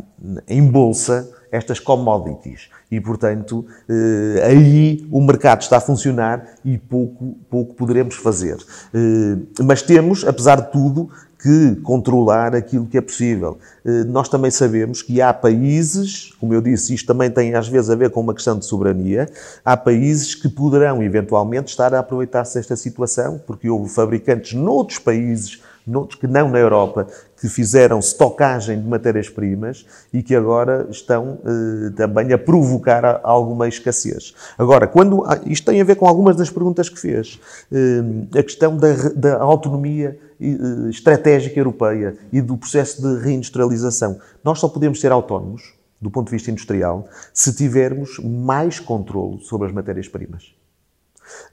em 0.47 0.63
bolsa 0.63 1.27
estas 1.53 1.79
commodities. 1.79 2.69
E, 2.91 2.99
portanto, 2.99 3.63
eh, 3.87 4.43
aí 4.43 5.07
o 5.11 5.21
mercado 5.21 5.61
está 5.61 5.77
a 5.77 5.79
funcionar 5.79 6.43
e 6.65 6.79
pouco, 6.79 7.37
pouco 7.47 7.75
poderemos 7.75 8.15
fazer. 8.15 8.57
Eh, 8.91 9.37
mas 9.63 9.83
temos, 9.83 10.25
apesar 10.25 10.59
de 10.59 10.71
tudo, 10.71 11.09
que 11.39 11.75
controlar 11.83 12.55
aquilo 12.55 12.87
que 12.87 12.97
é 12.97 13.01
possível. 13.01 13.59
Eh, 13.85 14.03
nós 14.05 14.27
também 14.29 14.49
sabemos 14.49 15.03
que 15.03 15.21
há 15.21 15.31
países, 15.31 16.33
como 16.39 16.55
eu 16.55 16.61
disse, 16.61 16.95
isto 16.95 17.05
também 17.05 17.29
tem 17.29 17.53
às 17.53 17.67
vezes 17.67 17.91
a 17.91 17.95
ver 17.95 18.09
com 18.09 18.21
uma 18.21 18.33
questão 18.33 18.57
de 18.57 18.65
soberania, 18.65 19.29
há 19.63 19.77
países 19.77 20.33
que 20.33 20.49
poderão 20.49 21.03
eventualmente 21.03 21.69
estar 21.69 21.93
a 21.93 21.99
aproveitar-se 21.99 22.55
desta 22.55 22.75
situação, 22.75 23.39
porque 23.45 23.69
houve 23.69 23.93
fabricantes 23.93 24.53
noutros 24.53 24.97
países 24.97 25.61
noutros 25.85 26.19
que 26.19 26.27
não 26.27 26.49
na 26.49 26.59
Europa, 26.59 27.07
que 27.39 27.47
fizeram 27.47 27.99
estocagem 27.99 28.81
de 28.81 28.87
matérias-primas 28.87 29.85
e 30.13 30.23
que 30.23 30.35
agora 30.35 30.87
estão 30.89 31.39
eh, 31.43 31.89
também 31.95 32.31
a 32.31 32.37
provocar 32.37 33.19
alguma 33.23 33.67
escassez. 33.67 34.33
Agora, 34.57 34.87
quando 34.87 35.23
isto 35.45 35.65
tem 35.65 35.81
a 35.81 35.83
ver 35.83 35.95
com 35.95 36.07
algumas 36.07 36.35
das 36.35 36.49
perguntas 36.49 36.89
que 36.89 36.99
fez, 36.99 37.39
eh, 37.71 38.39
a 38.39 38.43
questão 38.43 38.77
da, 38.77 38.93
da 39.15 39.41
autonomia 39.41 40.17
eh, 40.39 40.89
estratégica 40.89 41.59
europeia 41.59 42.15
e 42.31 42.41
do 42.41 42.57
processo 42.57 43.01
de 43.01 43.23
reindustrialização. 43.23 44.19
Nós 44.43 44.59
só 44.59 44.67
podemos 44.67 44.99
ser 44.99 45.11
autónomos, 45.11 45.73
do 46.01 46.11
ponto 46.11 46.27
de 46.27 46.31
vista 46.31 46.51
industrial, 46.51 47.07
se 47.33 47.53
tivermos 47.53 48.19
mais 48.19 48.79
controle 48.79 49.39
sobre 49.41 49.67
as 49.67 49.73
matérias-primas. 49.73 50.53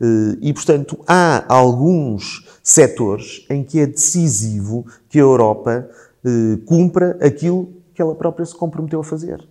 Eh, 0.01 0.39
e, 0.41 0.53
portanto, 0.53 0.99
há 1.07 1.45
alguns 1.49 2.47
setores 2.63 3.47
em 3.49 3.63
que 3.63 3.81
é 3.81 3.87
decisivo 3.87 4.87
que 5.09 5.19
a 5.19 5.23
Europa 5.23 5.89
eh, 6.25 6.59
cumpra 6.67 7.19
aquilo 7.21 7.73
que 7.95 8.03
ela 8.03 8.15
própria 8.15 8.47
se 8.47 8.55
comprometeu 8.55 9.01
a 9.01 9.05
fazer. 9.05 9.47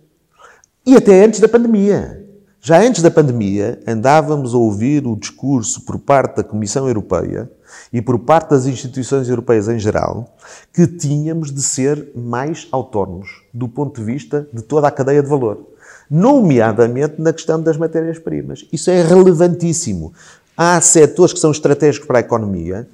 E 0.86 0.96
até 0.96 1.24
antes 1.24 1.40
da 1.40 1.48
pandemia. 1.48 2.26
Já 2.62 2.78
antes 2.78 3.02
da 3.02 3.10
pandemia, 3.10 3.80
andávamos 3.86 4.54
a 4.54 4.58
ouvir 4.58 5.06
o 5.06 5.16
discurso 5.16 5.80
por 5.82 5.98
parte 5.98 6.36
da 6.36 6.44
Comissão 6.44 6.86
Europeia 6.86 7.50
e 7.90 8.02
por 8.02 8.18
parte 8.18 8.50
das 8.50 8.66
instituições 8.66 9.30
europeias 9.30 9.66
em 9.66 9.78
geral 9.78 10.36
que 10.70 10.86
tínhamos 10.86 11.50
de 11.50 11.62
ser 11.62 12.12
mais 12.14 12.68
autónomos 12.70 13.42
do 13.54 13.66
ponto 13.66 13.98
de 13.98 14.04
vista 14.04 14.46
de 14.52 14.62
toda 14.62 14.86
a 14.88 14.90
cadeia 14.90 15.22
de 15.22 15.28
valor 15.28 15.70
nomeadamente 16.10 17.20
na 17.20 17.32
questão 17.32 17.60
das 17.62 17.76
matérias-primas. 17.76 18.66
Isso 18.72 18.90
é 18.90 19.02
relevantíssimo. 19.02 20.12
Há 20.56 20.80
setores 20.80 21.32
que 21.32 21.38
são 21.38 21.50
estratégicos 21.50 22.06
para 22.06 22.18
a 22.18 22.20
economia, 22.20 22.86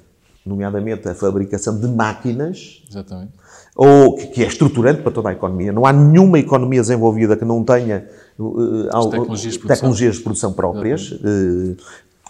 nomeadamente 0.45 1.09
a 1.09 1.13
fabricação 1.13 1.77
de 1.77 1.87
máquinas, 1.87 2.81
Exatamente. 2.89 3.33
ou 3.75 4.15
que 4.15 4.43
é 4.43 4.47
estruturante 4.47 5.01
para 5.01 5.11
toda 5.11 5.29
a 5.29 5.31
economia. 5.33 5.73
Não 5.73 5.85
há 5.85 5.91
nenhuma 5.91 6.39
economia 6.39 6.79
desenvolvida 6.79 7.35
que 7.35 7.43
não 7.43 7.63
tenha 7.63 8.07
uh, 8.39 9.09
tecnologias, 9.09 9.53
de 9.53 9.59
tecnologias 9.67 10.15
de 10.15 10.21
produção 10.21 10.53
próprias, 10.53 11.11
uh, 11.11 11.75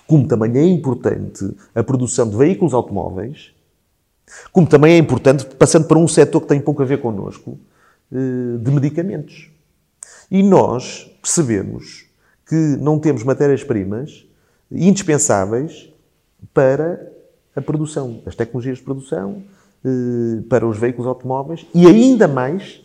como 0.08 0.28
também 0.28 0.58
é 0.58 0.66
importante 0.66 1.54
a 1.76 1.84
produção 1.84 2.30
de 2.30 2.36
veículos 2.36 2.74
automóveis, 2.74 3.52
como 4.52 4.66
também 4.66 4.94
é 4.94 4.98
importante, 4.98 5.46
passando 5.46 5.86
para 5.86 5.98
um 5.98 6.08
setor 6.08 6.42
que 6.42 6.48
tem 6.48 6.60
pouco 6.60 6.82
a 6.82 6.86
ver 6.86 7.00
connosco, 7.00 7.60
uh, 8.12 8.58
de 8.58 8.72
medicamentos. 8.72 9.50
E 10.30 10.44
nós 10.44 11.10
percebemos 11.22 12.06
que 12.46 12.56
não 12.56 13.00
temos 13.00 13.24
matérias-primas 13.24 14.26
indispensáveis 14.72 15.90
para 16.54 17.12
a 17.56 17.62
produção, 17.62 18.22
as 18.26 18.36
tecnologias 18.36 18.78
de 18.78 18.84
produção 18.84 19.44
eh, 19.84 20.42
para 20.50 20.68
os 20.68 20.78
veículos 20.78 21.08
automóveis 21.08 21.66
e 21.74 21.88
ainda 21.88 22.28
mais 22.28 22.84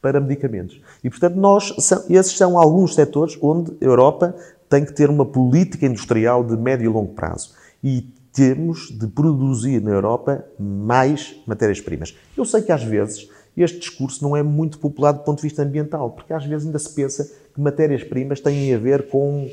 para 0.00 0.20
medicamentos. 0.20 0.80
E, 1.02 1.10
portanto, 1.10 1.36
nós, 1.36 1.74
esses 2.08 2.36
são 2.36 2.58
alguns 2.58 2.94
setores 2.94 3.36
onde 3.40 3.72
a 3.80 3.84
Europa 3.84 4.34
tem 4.68 4.84
que 4.84 4.92
ter 4.92 5.10
uma 5.10 5.26
política 5.26 5.86
industrial 5.86 6.44
de 6.44 6.56
médio 6.56 6.84
e 6.84 6.88
longo 6.88 7.14
prazo. 7.14 7.52
E 7.82 8.06
temos 8.32 8.90
de 8.90 9.06
produzir 9.06 9.82
na 9.82 9.90
Europa 9.90 10.44
mais 10.58 11.36
matérias-primas. 11.46 12.16
Eu 12.36 12.44
sei 12.44 12.62
que 12.62 12.70
às 12.70 12.84
vezes 12.84 13.28
este 13.62 13.78
discurso 13.78 14.22
não 14.22 14.36
é 14.36 14.42
muito 14.42 14.78
popular 14.78 15.12
do 15.12 15.20
ponto 15.20 15.38
de 15.38 15.42
vista 15.42 15.62
ambiental, 15.62 16.10
porque 16.10 16.32
às 16.32 16.44
vezes 16.44 16.66
ainda 16.66 16.78
se 16.78 16.94
pensa 16.94 17.30
que 17.54 17.60
matérias-primas 17.60 18.40
têm 18.40 18.74
a 18.74 18.78
ver 18.78 19.08
com. 19.08 19.48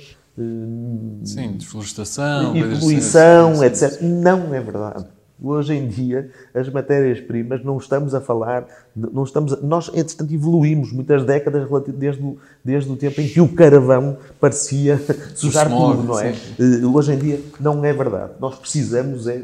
Sim, 1.23 1.53
desflorestação, 1.53 2.55
e 2.55 2.79
poluição, 2.79 3.51
assim. 3.53 3.65
etc. 3.65 4.01
Não 4.01 4.53
é 4.53 4.59
verdade. 4.59 5.05
Hoje 5.41 5.73
em 5.73 5.87
dia, 5.87 6.31
as 6.53 6.69
matérias-primas, 6.69 7.63
não 7.63 7.77
estamos 7.77 8.15
a 8.15 8.21
falar, 8.21 8.65
não 8.95 9.23
estamos 9.23 9.51
a, 9.53 9.57
nós, 9.57 9.89
entretanto, 9.93 10.33
evoluímos 10.33 10.93
muitas 10.93 11.25
décadas 11.25 11.67
desde 11.93 12.23
o, 12.23 12.37
desde 12.63 12.89
o 12.89 12.95
tempo 12.95 13.19
em 13.19 13.27
que 13.27 13.41
o 13.41 13.49
carvão 13.49 14.17
parecia 14.39 14.97
sujar 15.35 15.67
tudo, 15.69 16.03
não 16.03 16.19
é? 16.19 16.33
Sim. 16.33 16.55
Eh, 16.57 16.85
hoje 16.85 17.13
em 17.13 17.17
dia, 17.17 17.41
não 17.59 17.83
é 17.83 17.91
verdade. 17.91 18.31
Nós 18.39 18.57
precisamos, 18.57 19.27
é, 19.27 19.41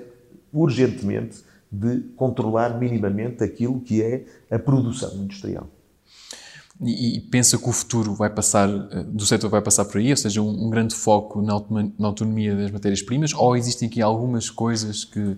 urgentemente, 0.53 1.43
de 1.71 2.01
controlar 2.15 2.77
minimamente 2.77 3.43
aquilo 3.43 3.79
que 3.79 4.01
é 4.01 4.25
a 4.49 4.59
produção 4.59 5.15
industrial. 5.15 5.67
E, 6.83 7.17
e, 7.17 7.21
pensa 7.21 7.59
que 7.59 7.69
o 7.69 7.71
futuro 7.71 8.15
vai 8.15 8.27
passar, 8.27 8.67
eh, 8.67 9.03
do 9.05 9.23
setor 9.23 9.51
vai 9.51 9.61
passar 9.61 9.85
por 9.85 9.99
aí, 9.99 10.09
ou 10.09 10.17
seja, 10.17 10.41
um, 10.41 10.65
um 10.65 10.67
grande 10.67 10.95
foco 10.95 11.39
na, 11.39 11.61
na 11.99 12.07
autonomia 12.07 12.55
das 12.55 12.71
matérias-primas, 12.71 13.35
ou 13.35 13.55
existem 13.55 13.87
aqui 13.87 14.01
algumas 14.01 14.49
coisas 14.49 15.05
que... 15.05 15.37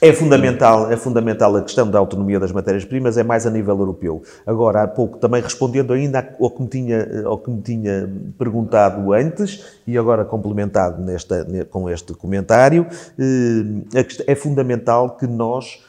É 0.00 0.12
fundamental, 0.12 0.92
é 0.92 0.96
fundamental 0.96 1.56
a 1.56 1.62
questão 1.62 1.90
da 1.90 1.98
autonomia 1.98 2.38
das 2.38 2.52
matérias-primas, 2.52 3.18
é 3.18 3.24
mais 3.24 3.44
a 3.44 3.50
nível 3.50 3.76
europeu. 3.76 4.22
Agora, 4.46 4.84
há 4.84 4.86
pouco, 4.86 5.18
também 5.18 5.42
respondendo 5.42 5.92
ainda 5.92 6.32
ao 6.40 6.48
que 6.48 6.62
me 6.62 6.68
tinha, 6.68 6.96
eh, 6.96 7.22
ao 7.24 7.38
que 7.38 7.50
me 7.50 7.60
tinha 7.60 8.08
perguntado 8.38 9.12
antes, 9.12 9.64
e 9.88 9.98
agora 9.98 10.24
complementado 10.24 11.02
nesta, 11.02 11.44
com 11.70 11.90
este 11.90 12.14
comentário, 12.14 12.86
eh, 13.18 14.04
é 14.28 14.34
fundamental 14.36 15.16
que 15.16 15.26
nós 15.26 15.82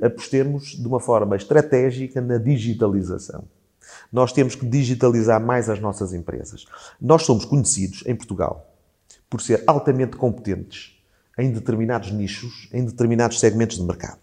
apostemos 0.00 0.70
de 0.70 0.86
uma 0.86 0.98
forma 0.98 1.36
estratégica 1.36 2.18
na 2.18 2.38
digitalização. 2.38 3.44
Nós 4.12 4.32
temos 4.32 4.54
que 4.54 4.66
digitalizar 4.66 5.40
mais 5.44 5.68
as 5.68 5.80
nossas 5.80 6.12
empresas. 6.12 6.64
Nós 7.00 7.22
somos 7.24 7.44
conhecidos 7.44 8.02
em 8.06 8.14
Portugal 8.14 8.66
por 9.28 9.40
ser 9.40 9.62
altamente 9.66 10.16
competentes 10.16 10.96
em 11.38 11.52
determinados 11.52 12.10
nichos, 12.10 12.68
em 12.72 12.84
determinados 12.84 13.38
segmentos 13.38 13.76
de 13.76 13.84
mercado. 13.84 14.18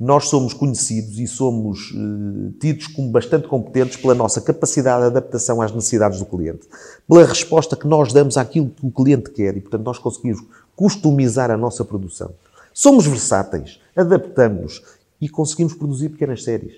Nós 0.00 0.28
somos 0.28 0.54
conhecidos 0.54 1.18
e 1.18 1.26
somos 1.26 1.92
eh, 1.94 2.52
tidos 2.58 2.86
como 2.86 3.10
bastante 3.10 3.46
competentes 3.46 3.96
pela 3.96 4.14
nossa 4.14 4.40
capacidade 4.40 5.02
de 5.02 5.06
adaptação 5.08 5.60
às 5.60 5.72
necessidades 5.72 6.18
do 6.18 6.24
cliente, 6.24 6.66
pela 7.06 7.26
resposta 7.26 7.76
que 7.76 7.86
nós 7.86 8.12
damos 8.12 8.36
àquilo 8.38 8.70
que 8.70 8.86
o 8.86 8.90
cliente 8.90 9.30
quer 9.30 9.56
e, 9.56 9.60
portanto, 9.60 9.84
nós 9.84 9.98
conseguimos 9.98 10.42
customizar 10.74 11.50
a 11.50 11.56
nossa 11.56 11.84
produção. 11.84 12.32
Somos 12.72 13.06
versáteis, 13.06 13.80
adaptamos 13.94 14.82
e 15.20 15.28
conseguimos 15.28 15.74
produzir 15.74 16.08
pequenas 16.08 16.42
séries 16.42 16.74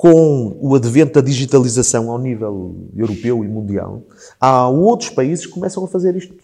com 0.00 0.56
o 0.58 0.74
advento 0.74 1.12
da 1.12 1.20
digitalização 1.20 2.10
ao 2.10 2.18
nível 2.18 2.88
europeu 2.96 3.44
e 3.44 3.48
mundial, 3.48 4.02
há 4.40 4.66
outros 4.66 5.10
países 5.10 5.44
que 5.44 5.52
começam 5.52 5.84
a 5.84 5.88
fazer 5.88 6.16
isto 6.16 6.34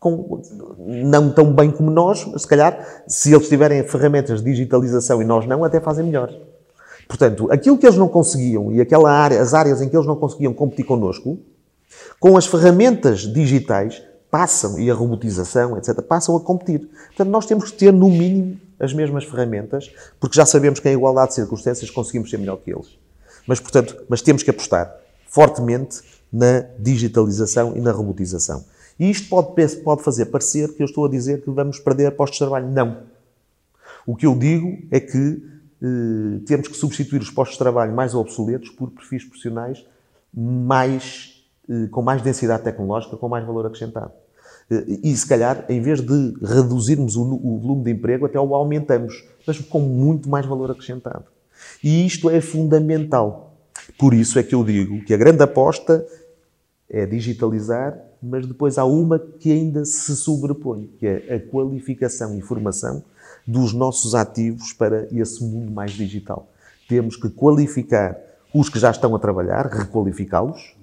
com, 0.00 0.40
não 0.78 1.30
tão 1.30 1.52
bem 1.52 1.70
como 1.70 1.90
nós, 1.90 2.24
mas 2.24 2.40
se 2.40 2.48
calhar, 2.48 3.04
se 3.06 3.30
eles 3.30 3.46
tiverem 3.50 3.86
ferramentas 3.86 4.40
de 4.40 4.50
digitalização 4.50 5.20
e 5.20 5.24
nós 5.26 5.46
não, 5.46 5.64
até 5.64 5.80
fazem 5.80 6.06
melhor. 6.06 6.32
Portanto, 7.06 7.46
aquilo 7.52 7.76
que 7.76 7.84
eles 7.84 7.98
não 7.98 8.08
conseguiam 8.08 8.72
e 8.72 8.80
aquela 8.80 9.12
área, 9.12 9.38
as 9.38 9.52
áreas 9.52 9.82
em 9.82 9.90
que 9.90 9.94
eles 9.94 10.06
não 10.06 10.16
conseguiam 10.16 10.54
competir 10.54 10.86
connosco, 10.86 11.38
com 12.18 12.38
as 12.38 12.46
ferramentas 12.46 13.30
digitais, 13.30 14.02
passam, 14.30 14.78
e 14.78 14.90
a 14.90 14.94
robotização, 14.94 15.76
etc., 15.76 16.00
passam 16.00 16.34
a 16.34 16.40
competir. 16.40 16.88
Portanto, 17.08 17.28
nós 17.28 17.44
temos 17.44 17.70
que 17.70 17.76
ter, 17.76 17.92
no 17.92 18.08
mínimo, 18.08 18.58
as 18.78 18.92
mesmas 18.92 19.24
ferramentas, 19.24 19.90
porque 20.20 20.36
já 20.36 20.44
sabemos 20.44 20.80
que 20.80 20.88
em 20.88 20.92
igualdade 20.92 21.28
de 21.28 21.34
circunstâncias 21.34 21.90
conseguimos 21.90 22.30
ser 22.30 22.38
melhor 22.38 22.56
que 22.56 22.72
eles. 22.72 22.98
Mas, 23.46 23.60
portanto, 23.60 23.96
mas 24.08 24.22
temos 24.22 24.42
que 24.42 24.50
apostar 24.50 24.94
fortemente 25.28 26.00
na 26.32 26.64
digitalização 26.78 27.76
e 27.76 27.80
na 27.80 27.92
robotização. 27.92 28.64
E 28.98 29.10
isto 29.10 29.28
pode, 29.28 29.76
pode 29.78 30.02
fazer 30.02 30.26
parecer 30.26 30.72
que 30.74 30.82
eu 30.82 30.86
estou 30.86 31.06
a 31.06 31.08
dizer 31.08 31.42
que 31.42 31.50
vamos 31.50 31.78
perder 31.78 32.10
postos 32.12 32.38
de 32.38 32.44
trabalho. 32.44 32.68
Não. 32.68 33.02
O 34.06 34.16
que 34.16 34.26
eu 34.26 34.34
digo 34.34 34.78
é 34.90 35.00
que 35.00 35.42
eh, 35.82 36.40
temos 36.46 36.68
que 36.68 36.76
substituir 36.76 37.20
os 37.20 37.30
postos 37.30 37.56
de 37.56 37.58
trabalho 37.58 37.94
mais 37.94 38.14
obsoletos 38.14 38.70
por 38.70 38.90
perfis 38.90 39.24
profissionais 39.24 39.84
mais, 40.32 41.42
eh, 41.68 41.88
com 41.90 42.02
mais 42.02 42.22
densidade 42.22 42.62
tecnológica, 42.62 43.16
com 43.16 43.28
mais 43.28 43.44
valor 43.46 43.66
acrescentado. 43.66 44.12
E 44.68 45.16
se 45.16 45.26
calhar, 45.26 45.64
em 45.68 45.80
vez 45.80 46.00
de 46.00 46.34
reduzirmos 46.42 47.14
o, 47.16 47.22
o 47.22 47.58
volume 47.58 47.84
de 47.84 47.92
emprego, 47.92 48.26
até 48.26 48.38
o 48.38 48.54
aumentamos, 48.54 49.24
mas 49.46 49.60
com 49.60 49.80
muito 49.80 50.28
mais 50.28 50.44
valor 50.44 50.70
acrescentado. 50.70 51.24
E 51.82 52.04
isto 52.04 52.28
é 52.28 52.40
fundamental. 52.40 53.54
Por 53.96 54.12
isso 54.12 54.38
é 54.38 54.42
que 54.42 54.54
eu 54.54 54.64
digo 54.64 55.04
que 55.04 55.14
a 55.14 55.16
grande 55.16 55.42
aposta 55.42 56.04
é 56.90 57.06
digitalizar, 57.06 57.96
mas 58.20 58.46
depois 58.46 58.78
há 58.78 58.84
uma 58.84 59.18
que 59.18 59.52
ainda 59.52 59.84
se 59.84 60.16
sobrepõe, 60.16 60.90
que 60.98 61.06
é 61.06 61.34
a 61.34 61.40
qualificação 61.50 62.36
e 62.36 62.40
formação 62.40 63.04
dos 63.46 63.72
nossos 63.72 64.14
ativos 64.14 64.72
para 64.72 65.06
esse 65.12 65.44
mundo 65.44 65.70
mais 65.70 65.92
digital. 65.92 66.48
Temos 66.88 67.16
que 67.16 67.28
qualificar 67.28 68.18
os 68.52 68.68
que 68.68 68.78
já 68.78 68.90
estão 68.90 69.14
a 69.14 69.18
trabalhar, 69.18 69.66
requalificá-los, 69.66 70.75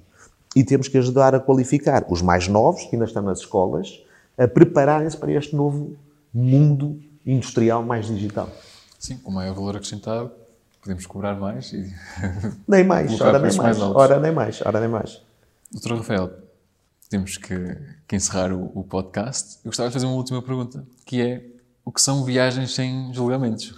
e 0.56 0.64
temos 0.64 0.88
que 0.88 0.98
ajudar 0.98 1.34
a 1.34 1.40
qualificar 1.40 2.06
os 2.10 2.22
mais 2.22 2.48
novos, 2.48 2.84
que 2.86 2.96
ainda 2.96 3.06
estão 3.06 3.24
nas 3.24 3.40
escolas, 3.40 4.04
a 4.38 4.48
prepararem-se 4.48 5.18
para 5.18 5.32
este 5.32 5.56
novo 5.56 5.96
mundo 6.34 7.00
industrial 7.26 7.84
mais 7.84 8.08
digital. 8.08 8.50
Sim, 9.00 9.18
com 9.18 9.32
maior 9.32 9.54
valor 9.54 9.76
acrescentado, 9.76 10.32
podemos 10.82 11.06
cobrar 11.06 11.36
mais 11.36 11.72
e. 11.74 11.94
Nem 12.68 12.84
mais, 12.84 13.20
ora 13.20 13.40
nem 13.40 13.42
mais, 13.42 13.58
mais 13.58 13.82
ora 13.82 14.20
nem 14.20 14.32
mais, 14.32 14.62
ora 14.62 14.80
nem 14.80 14.90
mais. 14.90 15.22
Doutor 15.72 15.98
Rafael, 15.98 16.32
temos 17.10 17.38
que, 17.38 17.78
que 18.08 18.16
encerrar 18.16 18.52
o, 18.52 18.72
o, 18.76 18.84
podcast. 18.84 19.58
Eu 19.64 19.70
gostava 19.70 19.90
de 19.90 19.94
fazer 19.94 20.06
uma 20.06 20.16
última 20.16 20.42
pergunta, 20.42 20.86
que 21.06 21.22
é 21.22 21.44
o 21.86 21.92
que 21.92 22.02
são 22.02 22.24
viagens 22.24 22.74
sem 22.74 23.14
julgamentos? 23.14 23.76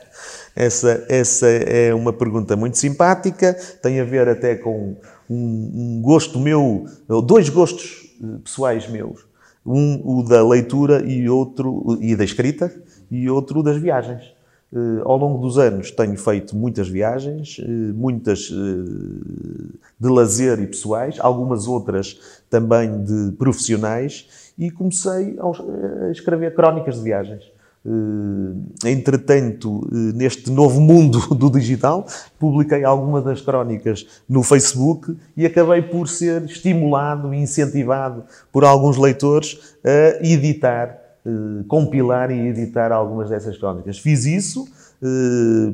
essa, 0.54 1.04
essa 1.08 1.46
é 1.46 1.92
uma 1.94 2.12
pergunta 2.12 2.56
muito 2.56 2.78
simpática, 2.78 3.54
tem 3.82 4.00
a 4.00 4.04
ver 4.04 4.28
até 4.28 4.54
com 4.56 4.96
um, 5.28 5.70
um 5.74 6.02
gosto 6.02 6.38
meu, 6.38 6.86
dois 7.24 7.48
gostos 7.48 8.02
eh, 8.22 8.38
pessoais 8.44 8.88
meus. 8.88 9.24
Um, 9.64 10.00
o 10.04 10.22
da 10.24 10.46
leitura 10.46 11.04
e 11.06 11.28
outro, 11.28 11.98
e 12.00 12.16
da 12.16 12.24
escrita, 12.24 12.72
e 13.10 13.30
outro 13.30 13.62
das 13.62 13.76
viagens. 13.76 14.34
Uh, 14.72 15.02
ao 15.04 15.18
longo 15.18 15.38
dos 15.38 15.58
anos 15.58 15.90
tenho 15.90 16.16
feito 16.16 16.56
muitas 16.56 16.88
viagens, 16.88 17.58
uh, 17.58 17.62
muitas 17.94 18.50
uh, 18.50 19.74
de 20.00 20.08
lazer 20.08 20.58
e 20.60 20.66
pessoais, 20.66 21.16
algumas 21.20 21.68
outras 21.68 22.18
também 22.48 23.04
de 23.04 23.32
profissionais, 23.32 24.52
e 24.58 24.70
comecei 24.70 25.36
a 25.38 26.10
escrever 26.10 26.54
crónicas 26.54 26.96
de 26.96 27.02
viagens. 27.02 27.51
Eh, 27.84 28.90
entretanto, 28.90 29.88
eh, 29.90 30.12
neste 30.14 30.50
novo 30.52 30.80
mundo 30.80 31.18
do 31.34 31.50
digital, 31.50 32.06
publiquei 32.38 32.84
algumas 32.84 33.24
das 33.24 33.40
crónicas 33.40 34.06
no 34.28 34.44
Facebook 34.44 35.16
e 35.36 35.44
acabei 35.44 35.82
por 35.82 36.08
ser 36.08 36.44
estimulado 36.44 37.34
e 37.34 37.38
incentivado 37.38 38.24
por 38.52 38.64
alguns 38.64 38.96
leitores 38.96 39.76
a 39.84 40.24
editar, 40.24 40.96
eh, 41.26 41.64
compilar 41.66 42.30
e 42.30 42.46
editar 42.46 42.92
algumas 42.92 43.30
dessas 43.30 43.58
crónicas. 43.58 43.98
Fiz 43.98 44.26
isso 44.26 44.64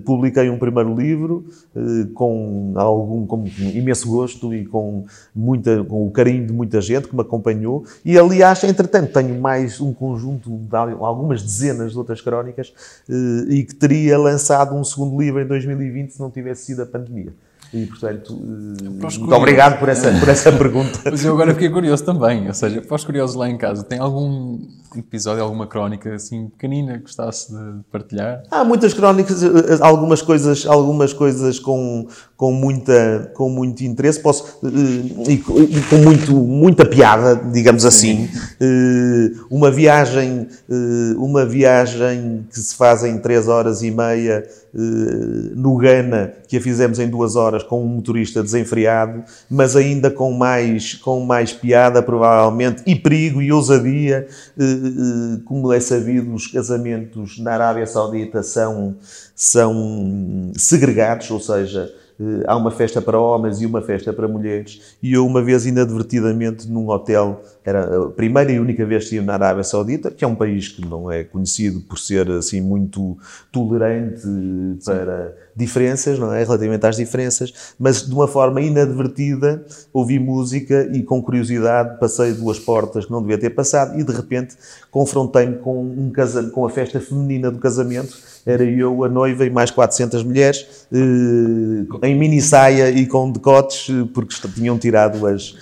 publiquei 0.04 0.48
um 0.48 0.58
primeiro 0.58 0.94
livro 0.94 1.44
uh, 1.76 2.06
com 2.14 2.72
algum 2.76 3.26
com 3.26 3.44
imenso 3.74 4.08
gosto 4.08 4.54
e 4.54 4.64
com, 4.64 5.04
muita, 5.34 5.84
com 5.84 6.06
o 6.06 6.10
carinho 6.10 6.46
de 6.46 6.52
muita 6.52 6.80
gente 6.80 7.08
que 7.08 7.14
me 7.14 7.20
acompanhou. 7.20 7.84
E, 8.04 8.18
aliás, 8.18 8.64
entretanto, 8.64 9.12
tenho 9.12 9.38
mais 9.38 9.80
um 9.80 9.92
conjunto 9.92 10.50
de 10.50 10.76
algumas 10.76 11.42
dezenas 11.42 11.92
de 11.92 11.98
outras 11.98 12.20
crónicas 12.20 12.72
uh, 13.08 13.50
e 13.50 13.64
que 13.64 13.74
teria 13.74 14.18
lançado 14.18 14.74
um 14.74 14.82
segundo 14.82 15.20
livro 15.20 15.42
em 15.42 15.46
2020 15.46 16.10
se 16.10 16.20
não 16.20 16.30
tivesse 16.30 16.64
sido 16.64 16.82
a 16.82 16.86
pandemia. 16.86 17.32
E, 17.72 17.84
portanto, 17.84 18.34
muito 18.34 19.34
obrigado 19.34 19.78
por 19.78 19.90
essa, 19.90 20.10
por 20.18 20.28
essa 20.28 20.50
pergunta. 20.56 21.00
Mas 21.04 21.22
eu 21.22 21.34
agora 21.34 21.52
fiquei 21.52 21.68
curioso 21.68 22.02
também. 22.02 22.46
Ou 22.46 22.54
seja, 22.54 22.80
para 22.80 22.96
os 22.96 23.04
curiosos 23.04 23.36
lá 23.36 23.48
em 23.48 23.58
casa, 23.58 23.84
tem 23.84 23.98
algum 23.98 24.58
episódio, 24.96 25.42
alguma 25.42 25.66
crónica 25.66 26.14
assim 26.14 26.48
pequenina 26.48 26.94
que 26.94 27.02
gostasse 27.02 27.52
de 27.52 27.82
partilhar? 27.90 28.42
Há 28.50 28.64
muitas 28.64 28.94
crónicas, 28.94 29.42
eh, 29.42 29.48
algumas 29.80 30.22
coisas, 30.22 30.66
algumas 30.66 31.12
coisas 31.12 31.58
com, 31.58 32.06
com, 32.36 32.52
muita, 32.52 33.30
com 33.34 33.50
muito 33.50 33.82
interesse 33.84 34.20
posso, 34.20 34.58
eh, 34.64 35.32
e, 35.32 35.38
com 35.38 35.96
muito, 35.96 36.32
muita 36.34 36.86
piada, 36.86 37.36
digamos 37.36 37.84
assim. 37.84 38.28
Eh, 38.60 39.32
uma 39.50 39.70
viagem, 39.70 40.48
uma 41.16 41.44
viagem 41.44 42.46
que 42.50 42.58
se 42.58 42.74
faz 42.74 43.04
em 43.04 43.18
3 43.18 43.48
horas 43.48 43.82
e 43.82 43.90
meia 43.90 44.44
no 45.54 45.76
Ghana, 45.76 46.32
que 46.46 46.56
a 46.56 46.60
fizemos 46.60 46.98
em 46.98 47.08
duas 47.08 47.36
horas 47.36 47.62
com 47.62 47.82
um 47.82 47.86
motorista 47.86 48.42
desenfreado, 48.42 49.24
mas 49.50 49.74
ainda 49.74 50.10
com 50.10 50.32
mais, 50.32 50.94
com 50.94 51.20
mais 51.24 51.52
piada, 51.52 52.02
provavelmente, 52.02 52.82
e 52.86 52.94
perigo 52.94 53.40
e 53.40 53.50
ousadia, 53.50 54.26
como 55.44 55.72
é 55.72 55.80
sabido, 55.80 56.34
os 56.34 56.46
casamentos 56.46 57.38
na 57.38 57.52
Arábia 57.52 57.86
Saudita 57.86 58.42
são, 58.42 58.96
são 59.34 60.52
segregados, 60.56 61.30
ou 61.30 61.40
seja, 61.40 61.92
eh, 62.20 62.44
há 62.46 62.56
uma 62.56 62.70
festa 62.70 63.00
para 63.00 63.18
homens 63.18 63.60
e 63.60 63.66
uma 63.66 63.80
festa 63.80 64.12
para 64.12 64.26
mulheres. 64.26 64.96
E 65.02 65.12
eu, 65.12 65.24
uma 65.24 65.40
vez 65.40 65.66
inadvertidamente, 65.66 66.68
num 66.68 66.88
hotel, 66.88 67.42
era 67.64 68.04
a 68.04 68.10
primeira 68.10 68.50
e 68.50 68.58
única 68.58 68.84
vez 68.84 69.08
que 69.08 69.16
ia 69.16 69.22
na 69.22 69.34
Arábia 69.34 69.62
Saudita, 69.62 70.10
que 70.10 70.24
é 70.24 70.28
um 70.28 70.34
país 70.34 70.68
que 70.68 70.84
não 70.84 71.10
é 71.10 71.22
conhecido 71.22 71.80
por 71.80 71.98
ser 71.98 72.28
assim 72.30 72.60
muito 72.60 73.16
tolerante 73.52 74.22
para 74.84 75.34
diferenças, 75.58 76.18
não 76.18 76.32
é? 76.32 76.44
Relativamente 76.44 76.86
às 76.86 76.96
diferenças, 76.96 77.74
mas 77.78 78.06
de 78.06 78.14
uma 78.14 78.28
forma 78.28 78.60
inadvertida 78.60 79.64
ouvi 79.92 80.18
música 80.18 80.88
e 80.92 81.02
com 81.02 81.20
curiosidade 81.20 81.98
passei 81.98 82.32
duas 82.32 82.58
portas 82.58 83.06
que 83.06 83.10
não 83.10 83.20
devia 83.20 83.36
ter 83.36 83.50
passado 83.50 83.98
e 83.98 84.04
de 84.04 84.12
repente 84.12 84.56
confrontei-me 84.90 85.56
com, 85.56 85.82
um 85.82 86.12
com 86.52 86.64
a 86.64 86.70
festa 86.70 87.00
feminina 87.00 87.50
do 87.50 87.58
casamento 87.58 88.16
era 88.48 88.64
eu, 88.64 89.04
a 89.04 89.08
noiva 89.10 89.44
e 89.44 89.50
mais 89.50 89.70
400 89.70 90.24
mulheres, 90.24 90.86
eh, 90.90 92.06
em 92.08 92.18
mini 92.18 92.40
saia 92.40 92.90
e 92.90 93.06
com 93.06 93.30
decotes, 93.30 93.90
eh, 93.90 94.08
porque 94.14 94.34
tinham 94.54 94.78
tirado 94.78 95.26
as, 95.26 95.54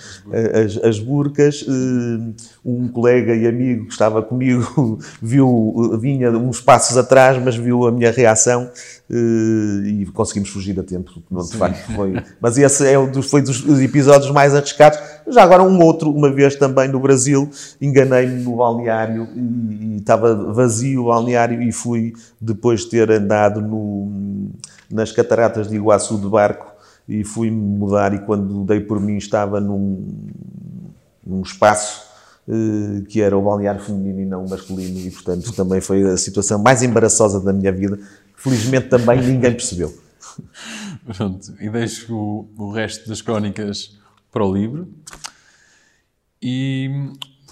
as, 0.53 0.81
as 0.81 0.99
burcas. 0.99 1.65
Eh, 1.67 2.47
um 2.63 2.87
colega 2.87 3.35
e 3.35 3.45
amigo 3.45 3.85
que 3.85 3.91
estava 3.91 4.21
comigo 4.21 4.99
viu, 5.21 5.97
vinha 5.99 6.31
uns 6.31 6.61
passos 6.61 6.97
atrás, 6.97 7.41
mas 7.43 7.57
viu 7.57 7.85
a 7.85 7.91
minha 7.91 8.11
reação 8.11 8.69
e 9.87 10.05
conseguimos 10.07 10.49
fugir 10.49 10.79
a 10.79 10.83
tempo, 10.83 11.11
de 11.31 11.57
facto 11.57 11.91
foi. 11.93 12.13
Mas 12.41 12.57
esse 12.57 12.87
é 12.87 12.97
um 12.97 13.09
dos, 13.09 13.29
foi 13.29 13.41
dos 13.41 13.81
episódios 13.81 14.31
mais 14.31 14.53
arriscados. 14.53 14.99
Já 15.29 15.43
agora 15.43 15.63
um 15.63 15.81
outro, 15.81 16.11
uma 16.11 16.31
vez 16.31 16.55
também 16.55 16.87
no 16.87 16.99
Brasil, 16.99 17.49
enganei-me 17.81 18.43
no 18.43 18.55
balneário 18.57 19.27
e, 19.35 19.39
e, 19.39 19.97
estava 19.97 20.53
vazio 20.53 21.03
o 21.03 21.05
balneário 21.05 21.61
e 21.61 21.71
fui, 21.71 22.13
depois 22.39 22.81
de 22.81 22.89
ter 22.89 23.11
andado 23.11 23.61
no, 23.61 24.51
nas 24.91 25.11
cataratas 25.11 25.67
de 25.67 25.75
Iguaçu 25.75 26.17
de 26.17 26.27
barco, 26.27 26.77
e 27.07 27.23
fui-me 27.23 27.57
mudar 27.57 28.13
e 28.13 28.19
quando 28.19 28.65
dei 28.65 28.81
por 28.81 28.99
mim 28.99 29.15
estava 29.15 29.61
num, 29.61 30.05
num 31.25 31.41
espaço 31.41 32.07
eh, 32.49 33.01
que 33.09 33.21
era 33.21 33.37
o 33.37 33.41
balneário 33.41 33.81
feminino 33.81 34.21
e 34.21 34.25
não 34.25 34.45
masculino 34.47 34.99
e 34.99 35.11
portanto 35.11 35.51
também 35.53 35.81
foi 35.81 36.03
a 36.03 36.17
situação 36.17 36.57
mais 36.57 36.81
embaraçosa 36.81 37.41
da 37.41 37.51
minha 37.51 37.71
vida. 37.71 37.99
Felizmente 38.37 38.87
também 38.87 39.19
ninguém 39.19 39.51
percebeu. 39.51 39.93
Pronto, 41.05 41.53
e 41.59 41.69
deixo 41.69 42.15
o, 42.15 42.49
o 42.57 42.71
resto 42.71 43.09
das 43.09 43.21
crónicas 43.21 43.97
para 44.31 44.45
o 44.45 44.53
livro. 44.53 44.93
E 46.41 46.89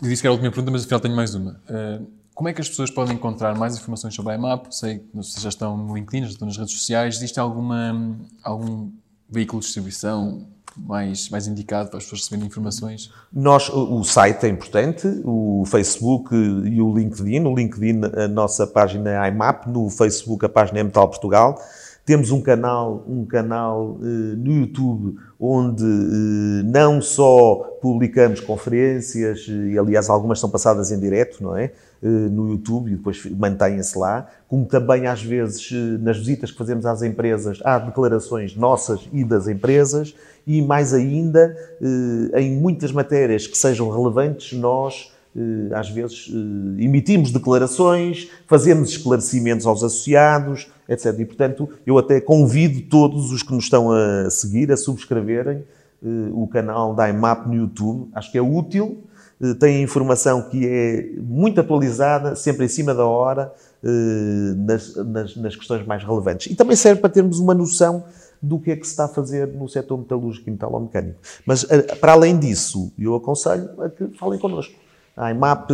disse 0.01 0.21
que 0.21 0.27
era 0.27 0.31
a 0.31 0.35
última 0.35 0.51
pergunta, 0.51 0.71
mas 0.71 0.83
afinal 0.83 0.99
tenho 0.99 1.15
mais 1.15 1.33
uma. 1.33 1.59
Uh, 1.67 2.07
como 2.35 2.49
é 2.49 2.53
que 2.53 2.61
as 2.61 2.69
pessoas 2.69 2.91
podem 2.91 3.15
encontrar 3.15 3.57
mais 3.57 3.75
informações 3.75 4.13
sobre 4.13 4.33
a 4.33 4.35
IMAP? 4.35 4.71
Sei 4.71 4.99
que 4.99 5.07
vocês 5.13 5.41
já 5.41 5.49
estão 5.49 5.75
no 5.75 5.95
LinkedIn, 5.95 6.25
já 6.25 6.31
estão 6.31 6.47
nas 6.47 6.57
redes 6.57 6.73
sociais. 6.73 7.15
Existe 7.15 7.39
alguma, 7.39 8.17
algum 8.43 8.91
veículo 9.27 9.61
de 9.61 9.65
distribuição 9.65 10.47
mais, 10.77 11.29
mais 11.29 11.47
indicado 11.47 11.89
para 11.89 11.97
as 11.97 12.03
pessoas 12.03 12.21
receberem 12.21 12.47
informações? 12.47 13.11
Nós, 13.31 13.69
o 13.69 14.03
site 14.03 14.45
é 14.45 14.49
importante, 14.49 15.07
o 15.23 15.63
Facebook 15.65 16.35
e 16.35 16.81
o 16.81 16.93
LinkedIn. 16.93 17.39
No 17.39 17.55
LinkedIn, 17.55 18.01
a 18.17 18.27
nossa 18.27 18.67
página 18.67 19.09
é 19.09 19.29
IMAP, 19.29 19.67
no 19.67 19.89
Facebook, 19.89 20.45
a 20.45 20.49
página 20.49 20.79
é 20.79 20.83
Metal 20.83 21.07
Portugal. 21.07 21.59
Temos 22.05 22.29
um 22.29 22.39
canal, 22.39 23.03
um 23.07 23.25
canal 23.25 23.97
uh, 23.99 24.05
no 24.05 24.51
YouTube 24.51 25.17
onde 25.39 25.83
uh, 25.83 26.63
não 26.63 27.01
só 27.01 27.77
publicamos 27.81 28.39
conferências, 28.39 29.47
e 29.47 29.77
aliás 29.77 30.07
algumas 30.07 30.39
são 30.39 30.49
passadas 30.49 30.91
em 30.91 30.99
direto, 30.99 31.43
não 31.43 31.57
é? 31.57 31.73
Uh, 32.05 32.29
no 32.29 32.51
YouTube 32.51 32.91
e 32.91 32.95
depois 32.97 33.25
mantêm-se 33.31 33.97
lá, 33.97 34.29
como 34.47 34.63
também 34.65 35.07
às 35.07 35.23
vezes 35.23 35.71
nas 35.99 36.19
visitas 36.19 36.51
que 36.51 36.57
fazemos 36.57 36.85
às 36.85 37.01
empresas 37.01 37.57
há 37.63 37.79
declarações 37.79 38.55
nossas 38.55 39.09
e 39.11 39.23
das 39.23 39.47
empresas 39.47 40.13
e 40.45 40.61
mais 40.61 40.93
ainda 40.93 41.57
em 42.35 42.51
muitas 42.51 42.91
matérias 42.91 43.47
que 43.47 43.57
sejam 43.57 43.89
relevantes 43.89 44.55
nós 44.55 45.11
às 45.73 45.89
vezes 45.89 46.31
emitimos 46.77 47.31
declarações, 47.31 48.29
fazemos 48.47 48.89
esclarecimentos 48.89 49.65
aos 49.65 49.83
associados, 49.83 50.67
etc. 50.87 51.19
E, 51.19 51.25
portanto, 51.25 51.69
eu 51.85 51.97
até 51.97 52.21
convido 52.21 52.81
todos 52.89 53.31
os 53.31 53.43
que 53.43 53.53
nos 53.53 53.65
estão 53.65 53.91
a 53.91 54.29
seguir 54.29 54.71
a 54.71 54.77
subscreverem 54.77 55.63
o 56.33 56.47
canal 56.47 56.93
da 56.93 57.09
IMAP 57.09 57.47
no 57.47 57.55
YouTube. 57.55 58.09
Acho 58.13 58.31
que 58.31 58.37
é 58.37 58.41
útil, 58.41 59.03
uh, 59.39 59.55
tem 59.55 59.83
informação 59.83 60.49
que 60.49 60.67
é 60.67 61.09
muito 61.17 61.59
atualizada, 61.59 62.35
sempre 62.35 62.65
em 62.65 62.67
cima 62.67 62.93
da 62.93 63.05
hora, 63.05 63.53
uh, 63.83 64.55
nas, 64.57 64.95
nas, 64.95 65.35
nas, 65.35 65.55
questões 65.55 65.85
mais 65.85 66.03
relevantes. 66.03 66.51
E 66.51 66.55
também 66.55 66.75
serve 66.75 67.01
para 67.01 67.09
termos 67.09 67.39
uma 67.39 67.53
noção 67.53 68.03
do 68.41 68.59
que 68.59 68.71
é 68.71 68.75
que 68.75 68.85
se 68.85 68.91
está 68.91 69.05
a 69.05 69.07
fazer 69.07 69.47
no 69.47 69.67
setor 69.67 69.97
metalúrgico 69.97 70.49
e 70.49 70.51
metalomecânico. 70.51 71.19
Mas, 71.45 71.65
para 71.99 72.11
além 72.11 72.37
disso, 72.37 72.91
eu 72.99 73.15
aconselho 73.15 73.69
a 73.81 73.89
que 73.89 74.07
falem 74.17 74.39
connosco. 74.39 74.73
A 75.17 75.31
IMAP, 75.31 75.71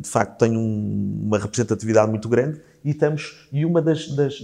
de 0.00 0.08
facto, 0.08 0.38
tem 0.38 0.56
um, 0.56 1.22
uma 1.24 1.38
representatividade 1.38 2.08
muito 2.08 2.28
grande 2.28 2.60
e 2.84 2.90
estamos 2.90 3.48
e 3.52 3.66
uma 3.66 3.82
das, 3.82 4.08
das, 4.14 4.40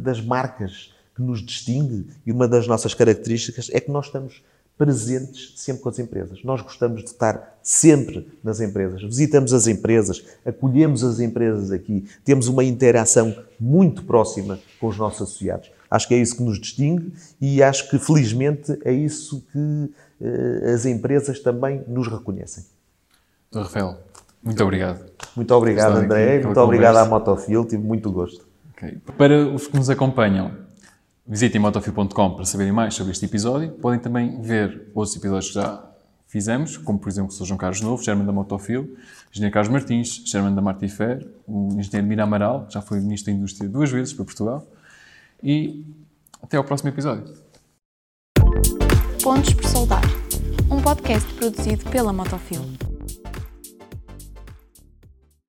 das, 0.00 0.20
marcas 0.20 0.92
que 1.14 1.22
nos 1.22 1.40
distingue 1.40 2.08
e 2.26 2.32
uma 2.32 2.48
das 2.48 2.66
nossas 2.66 2.92
características 2.92 3.70
é 3.72 3.78
que 3.78 3.92
nós 3.92 4.06
estamos 4.06 4.42
presentes 4.76 5.52
sempre 5.56 5.82
com 5.82 5.88
as 5.88 5.98
empresas. 5.98 6.42
Nós 6.42 6.60
gostamos 6.60 7.02
de 7.02 7.10
estar 7.10 7.58
sempre 7.62 8.28
nas 8.42 8.60
empresas. 8.60 9.02
Visitamos 9.02 9.52
as 9.52 9.66
empresas, 9.66 10.24
acolhemos 10.44 11.04
as 11.04 11.20
empresas 11.20 11.70
aqui, 11.70 12.04
temos 12.24 12.48
uma 12.48 12.64
interação 12.64 13.34
muito 13.58 14.04
próxima 14.04 14.58
com 14.80 14.88
os 14.88 14.98
nossos 14.98 15.22
associados. 15.22 15.70
Acho 15.90 16.08
que 16.08 16.14
é 16.14 16.18
isso 16.18 16.36
que 16.36 16.42
nos 16.42 16.60
distingue 16.60 17.12
e 17.40 17.62
acho 17.62 17.88
que, 17.88 17.98
felizmente, 17.98 18.76
é 18.84 18.92
isso 18.92 19.44
que 19.52 19.58
uh, 19.58 20.74
as 20.74 20.84
empresas 20.84 21.38
também 21.38 21.84
nos 21.86 22.08
reconhecem. 22.08 22.64
Rafael, 23.54 23.98
muito 24.42 24.62
obrigado. 24.62 25.04
Muito 25.36 25.54
obrigado, 25.54 25.96
André. 25.96 26.42
Muito 26.42 26.60
obrigado 26.60 26.96
à 26.96 27.04
Motofil. 27.04 27.64
Tive 27.64 27.82
muito 27.82 28.10
gosto. 28.10 28.44
Okay. 28.76 28.98
Para 29.16 29.46
os 29.48 29.68
que 29.68 29.76
nos 29.76 29.88
acompanham, 29.88 30.50
visitem 31.26 31.60
motofil.com 31.60 32.34
para 32.34 32.44
saberem 32.44 32.72
mais 32.72 32.94
sobre 32.94 33.12
este 33.12 33.24
episódio. 33.24 33.72
Podem 33.72 33.98
também 33.98 34.40
ver 34.40 34.90
outros 34.94 35.16
episódios 35.16 35.48
que 35.48 35.54
já 35.54 35.82
fizemos, 36.26 36.76
como 36.76 36.98
por 36.98 37.08
exemplo 37.08 37.30
o 37.30 37.32
Sr. 37.32 37.46
João 37.46 37.58
Carlos 37.58 37.80
Novo, 37.80 38.02
German 38.02 38.26
da 38.26 38.32
Motofil, 38.32 38.96
Engenheiro 39.30 39.54
Carlos 39.54 39.72
Martins, 39.72 40.22
German 40.26 40.54
da 40.54 40.60
Martifer, 40.60 41.26
o 41.46 41.68
Engenheiro 41.78 42.06
Mira 42.06 42.24
Amaral, 42.24 42.66
já 42.68 42.82
foi 42.82 43.00
Ministro 43.00 43.32
da 43.32 43.38
Indústria 43.38 43.68
duas 43.68 43.90
vezes 43.90 44.12
para 44.12 44.24
Portugal. 44.24 44.66
E 45.42 45.84
até 46.42 46.56
ao 46.56 46.64
próximo 46.64 46.90
episódio. 46.90 47.32
Pontos 49.22 49.54
por 49.54 49.64
Soldar, 49.64 50.02
um 50.70 50.82
podcast 50.82 51.32
produzido 51.34 51.88
pela 51.90 52.12
Motofil. 52.12 52.93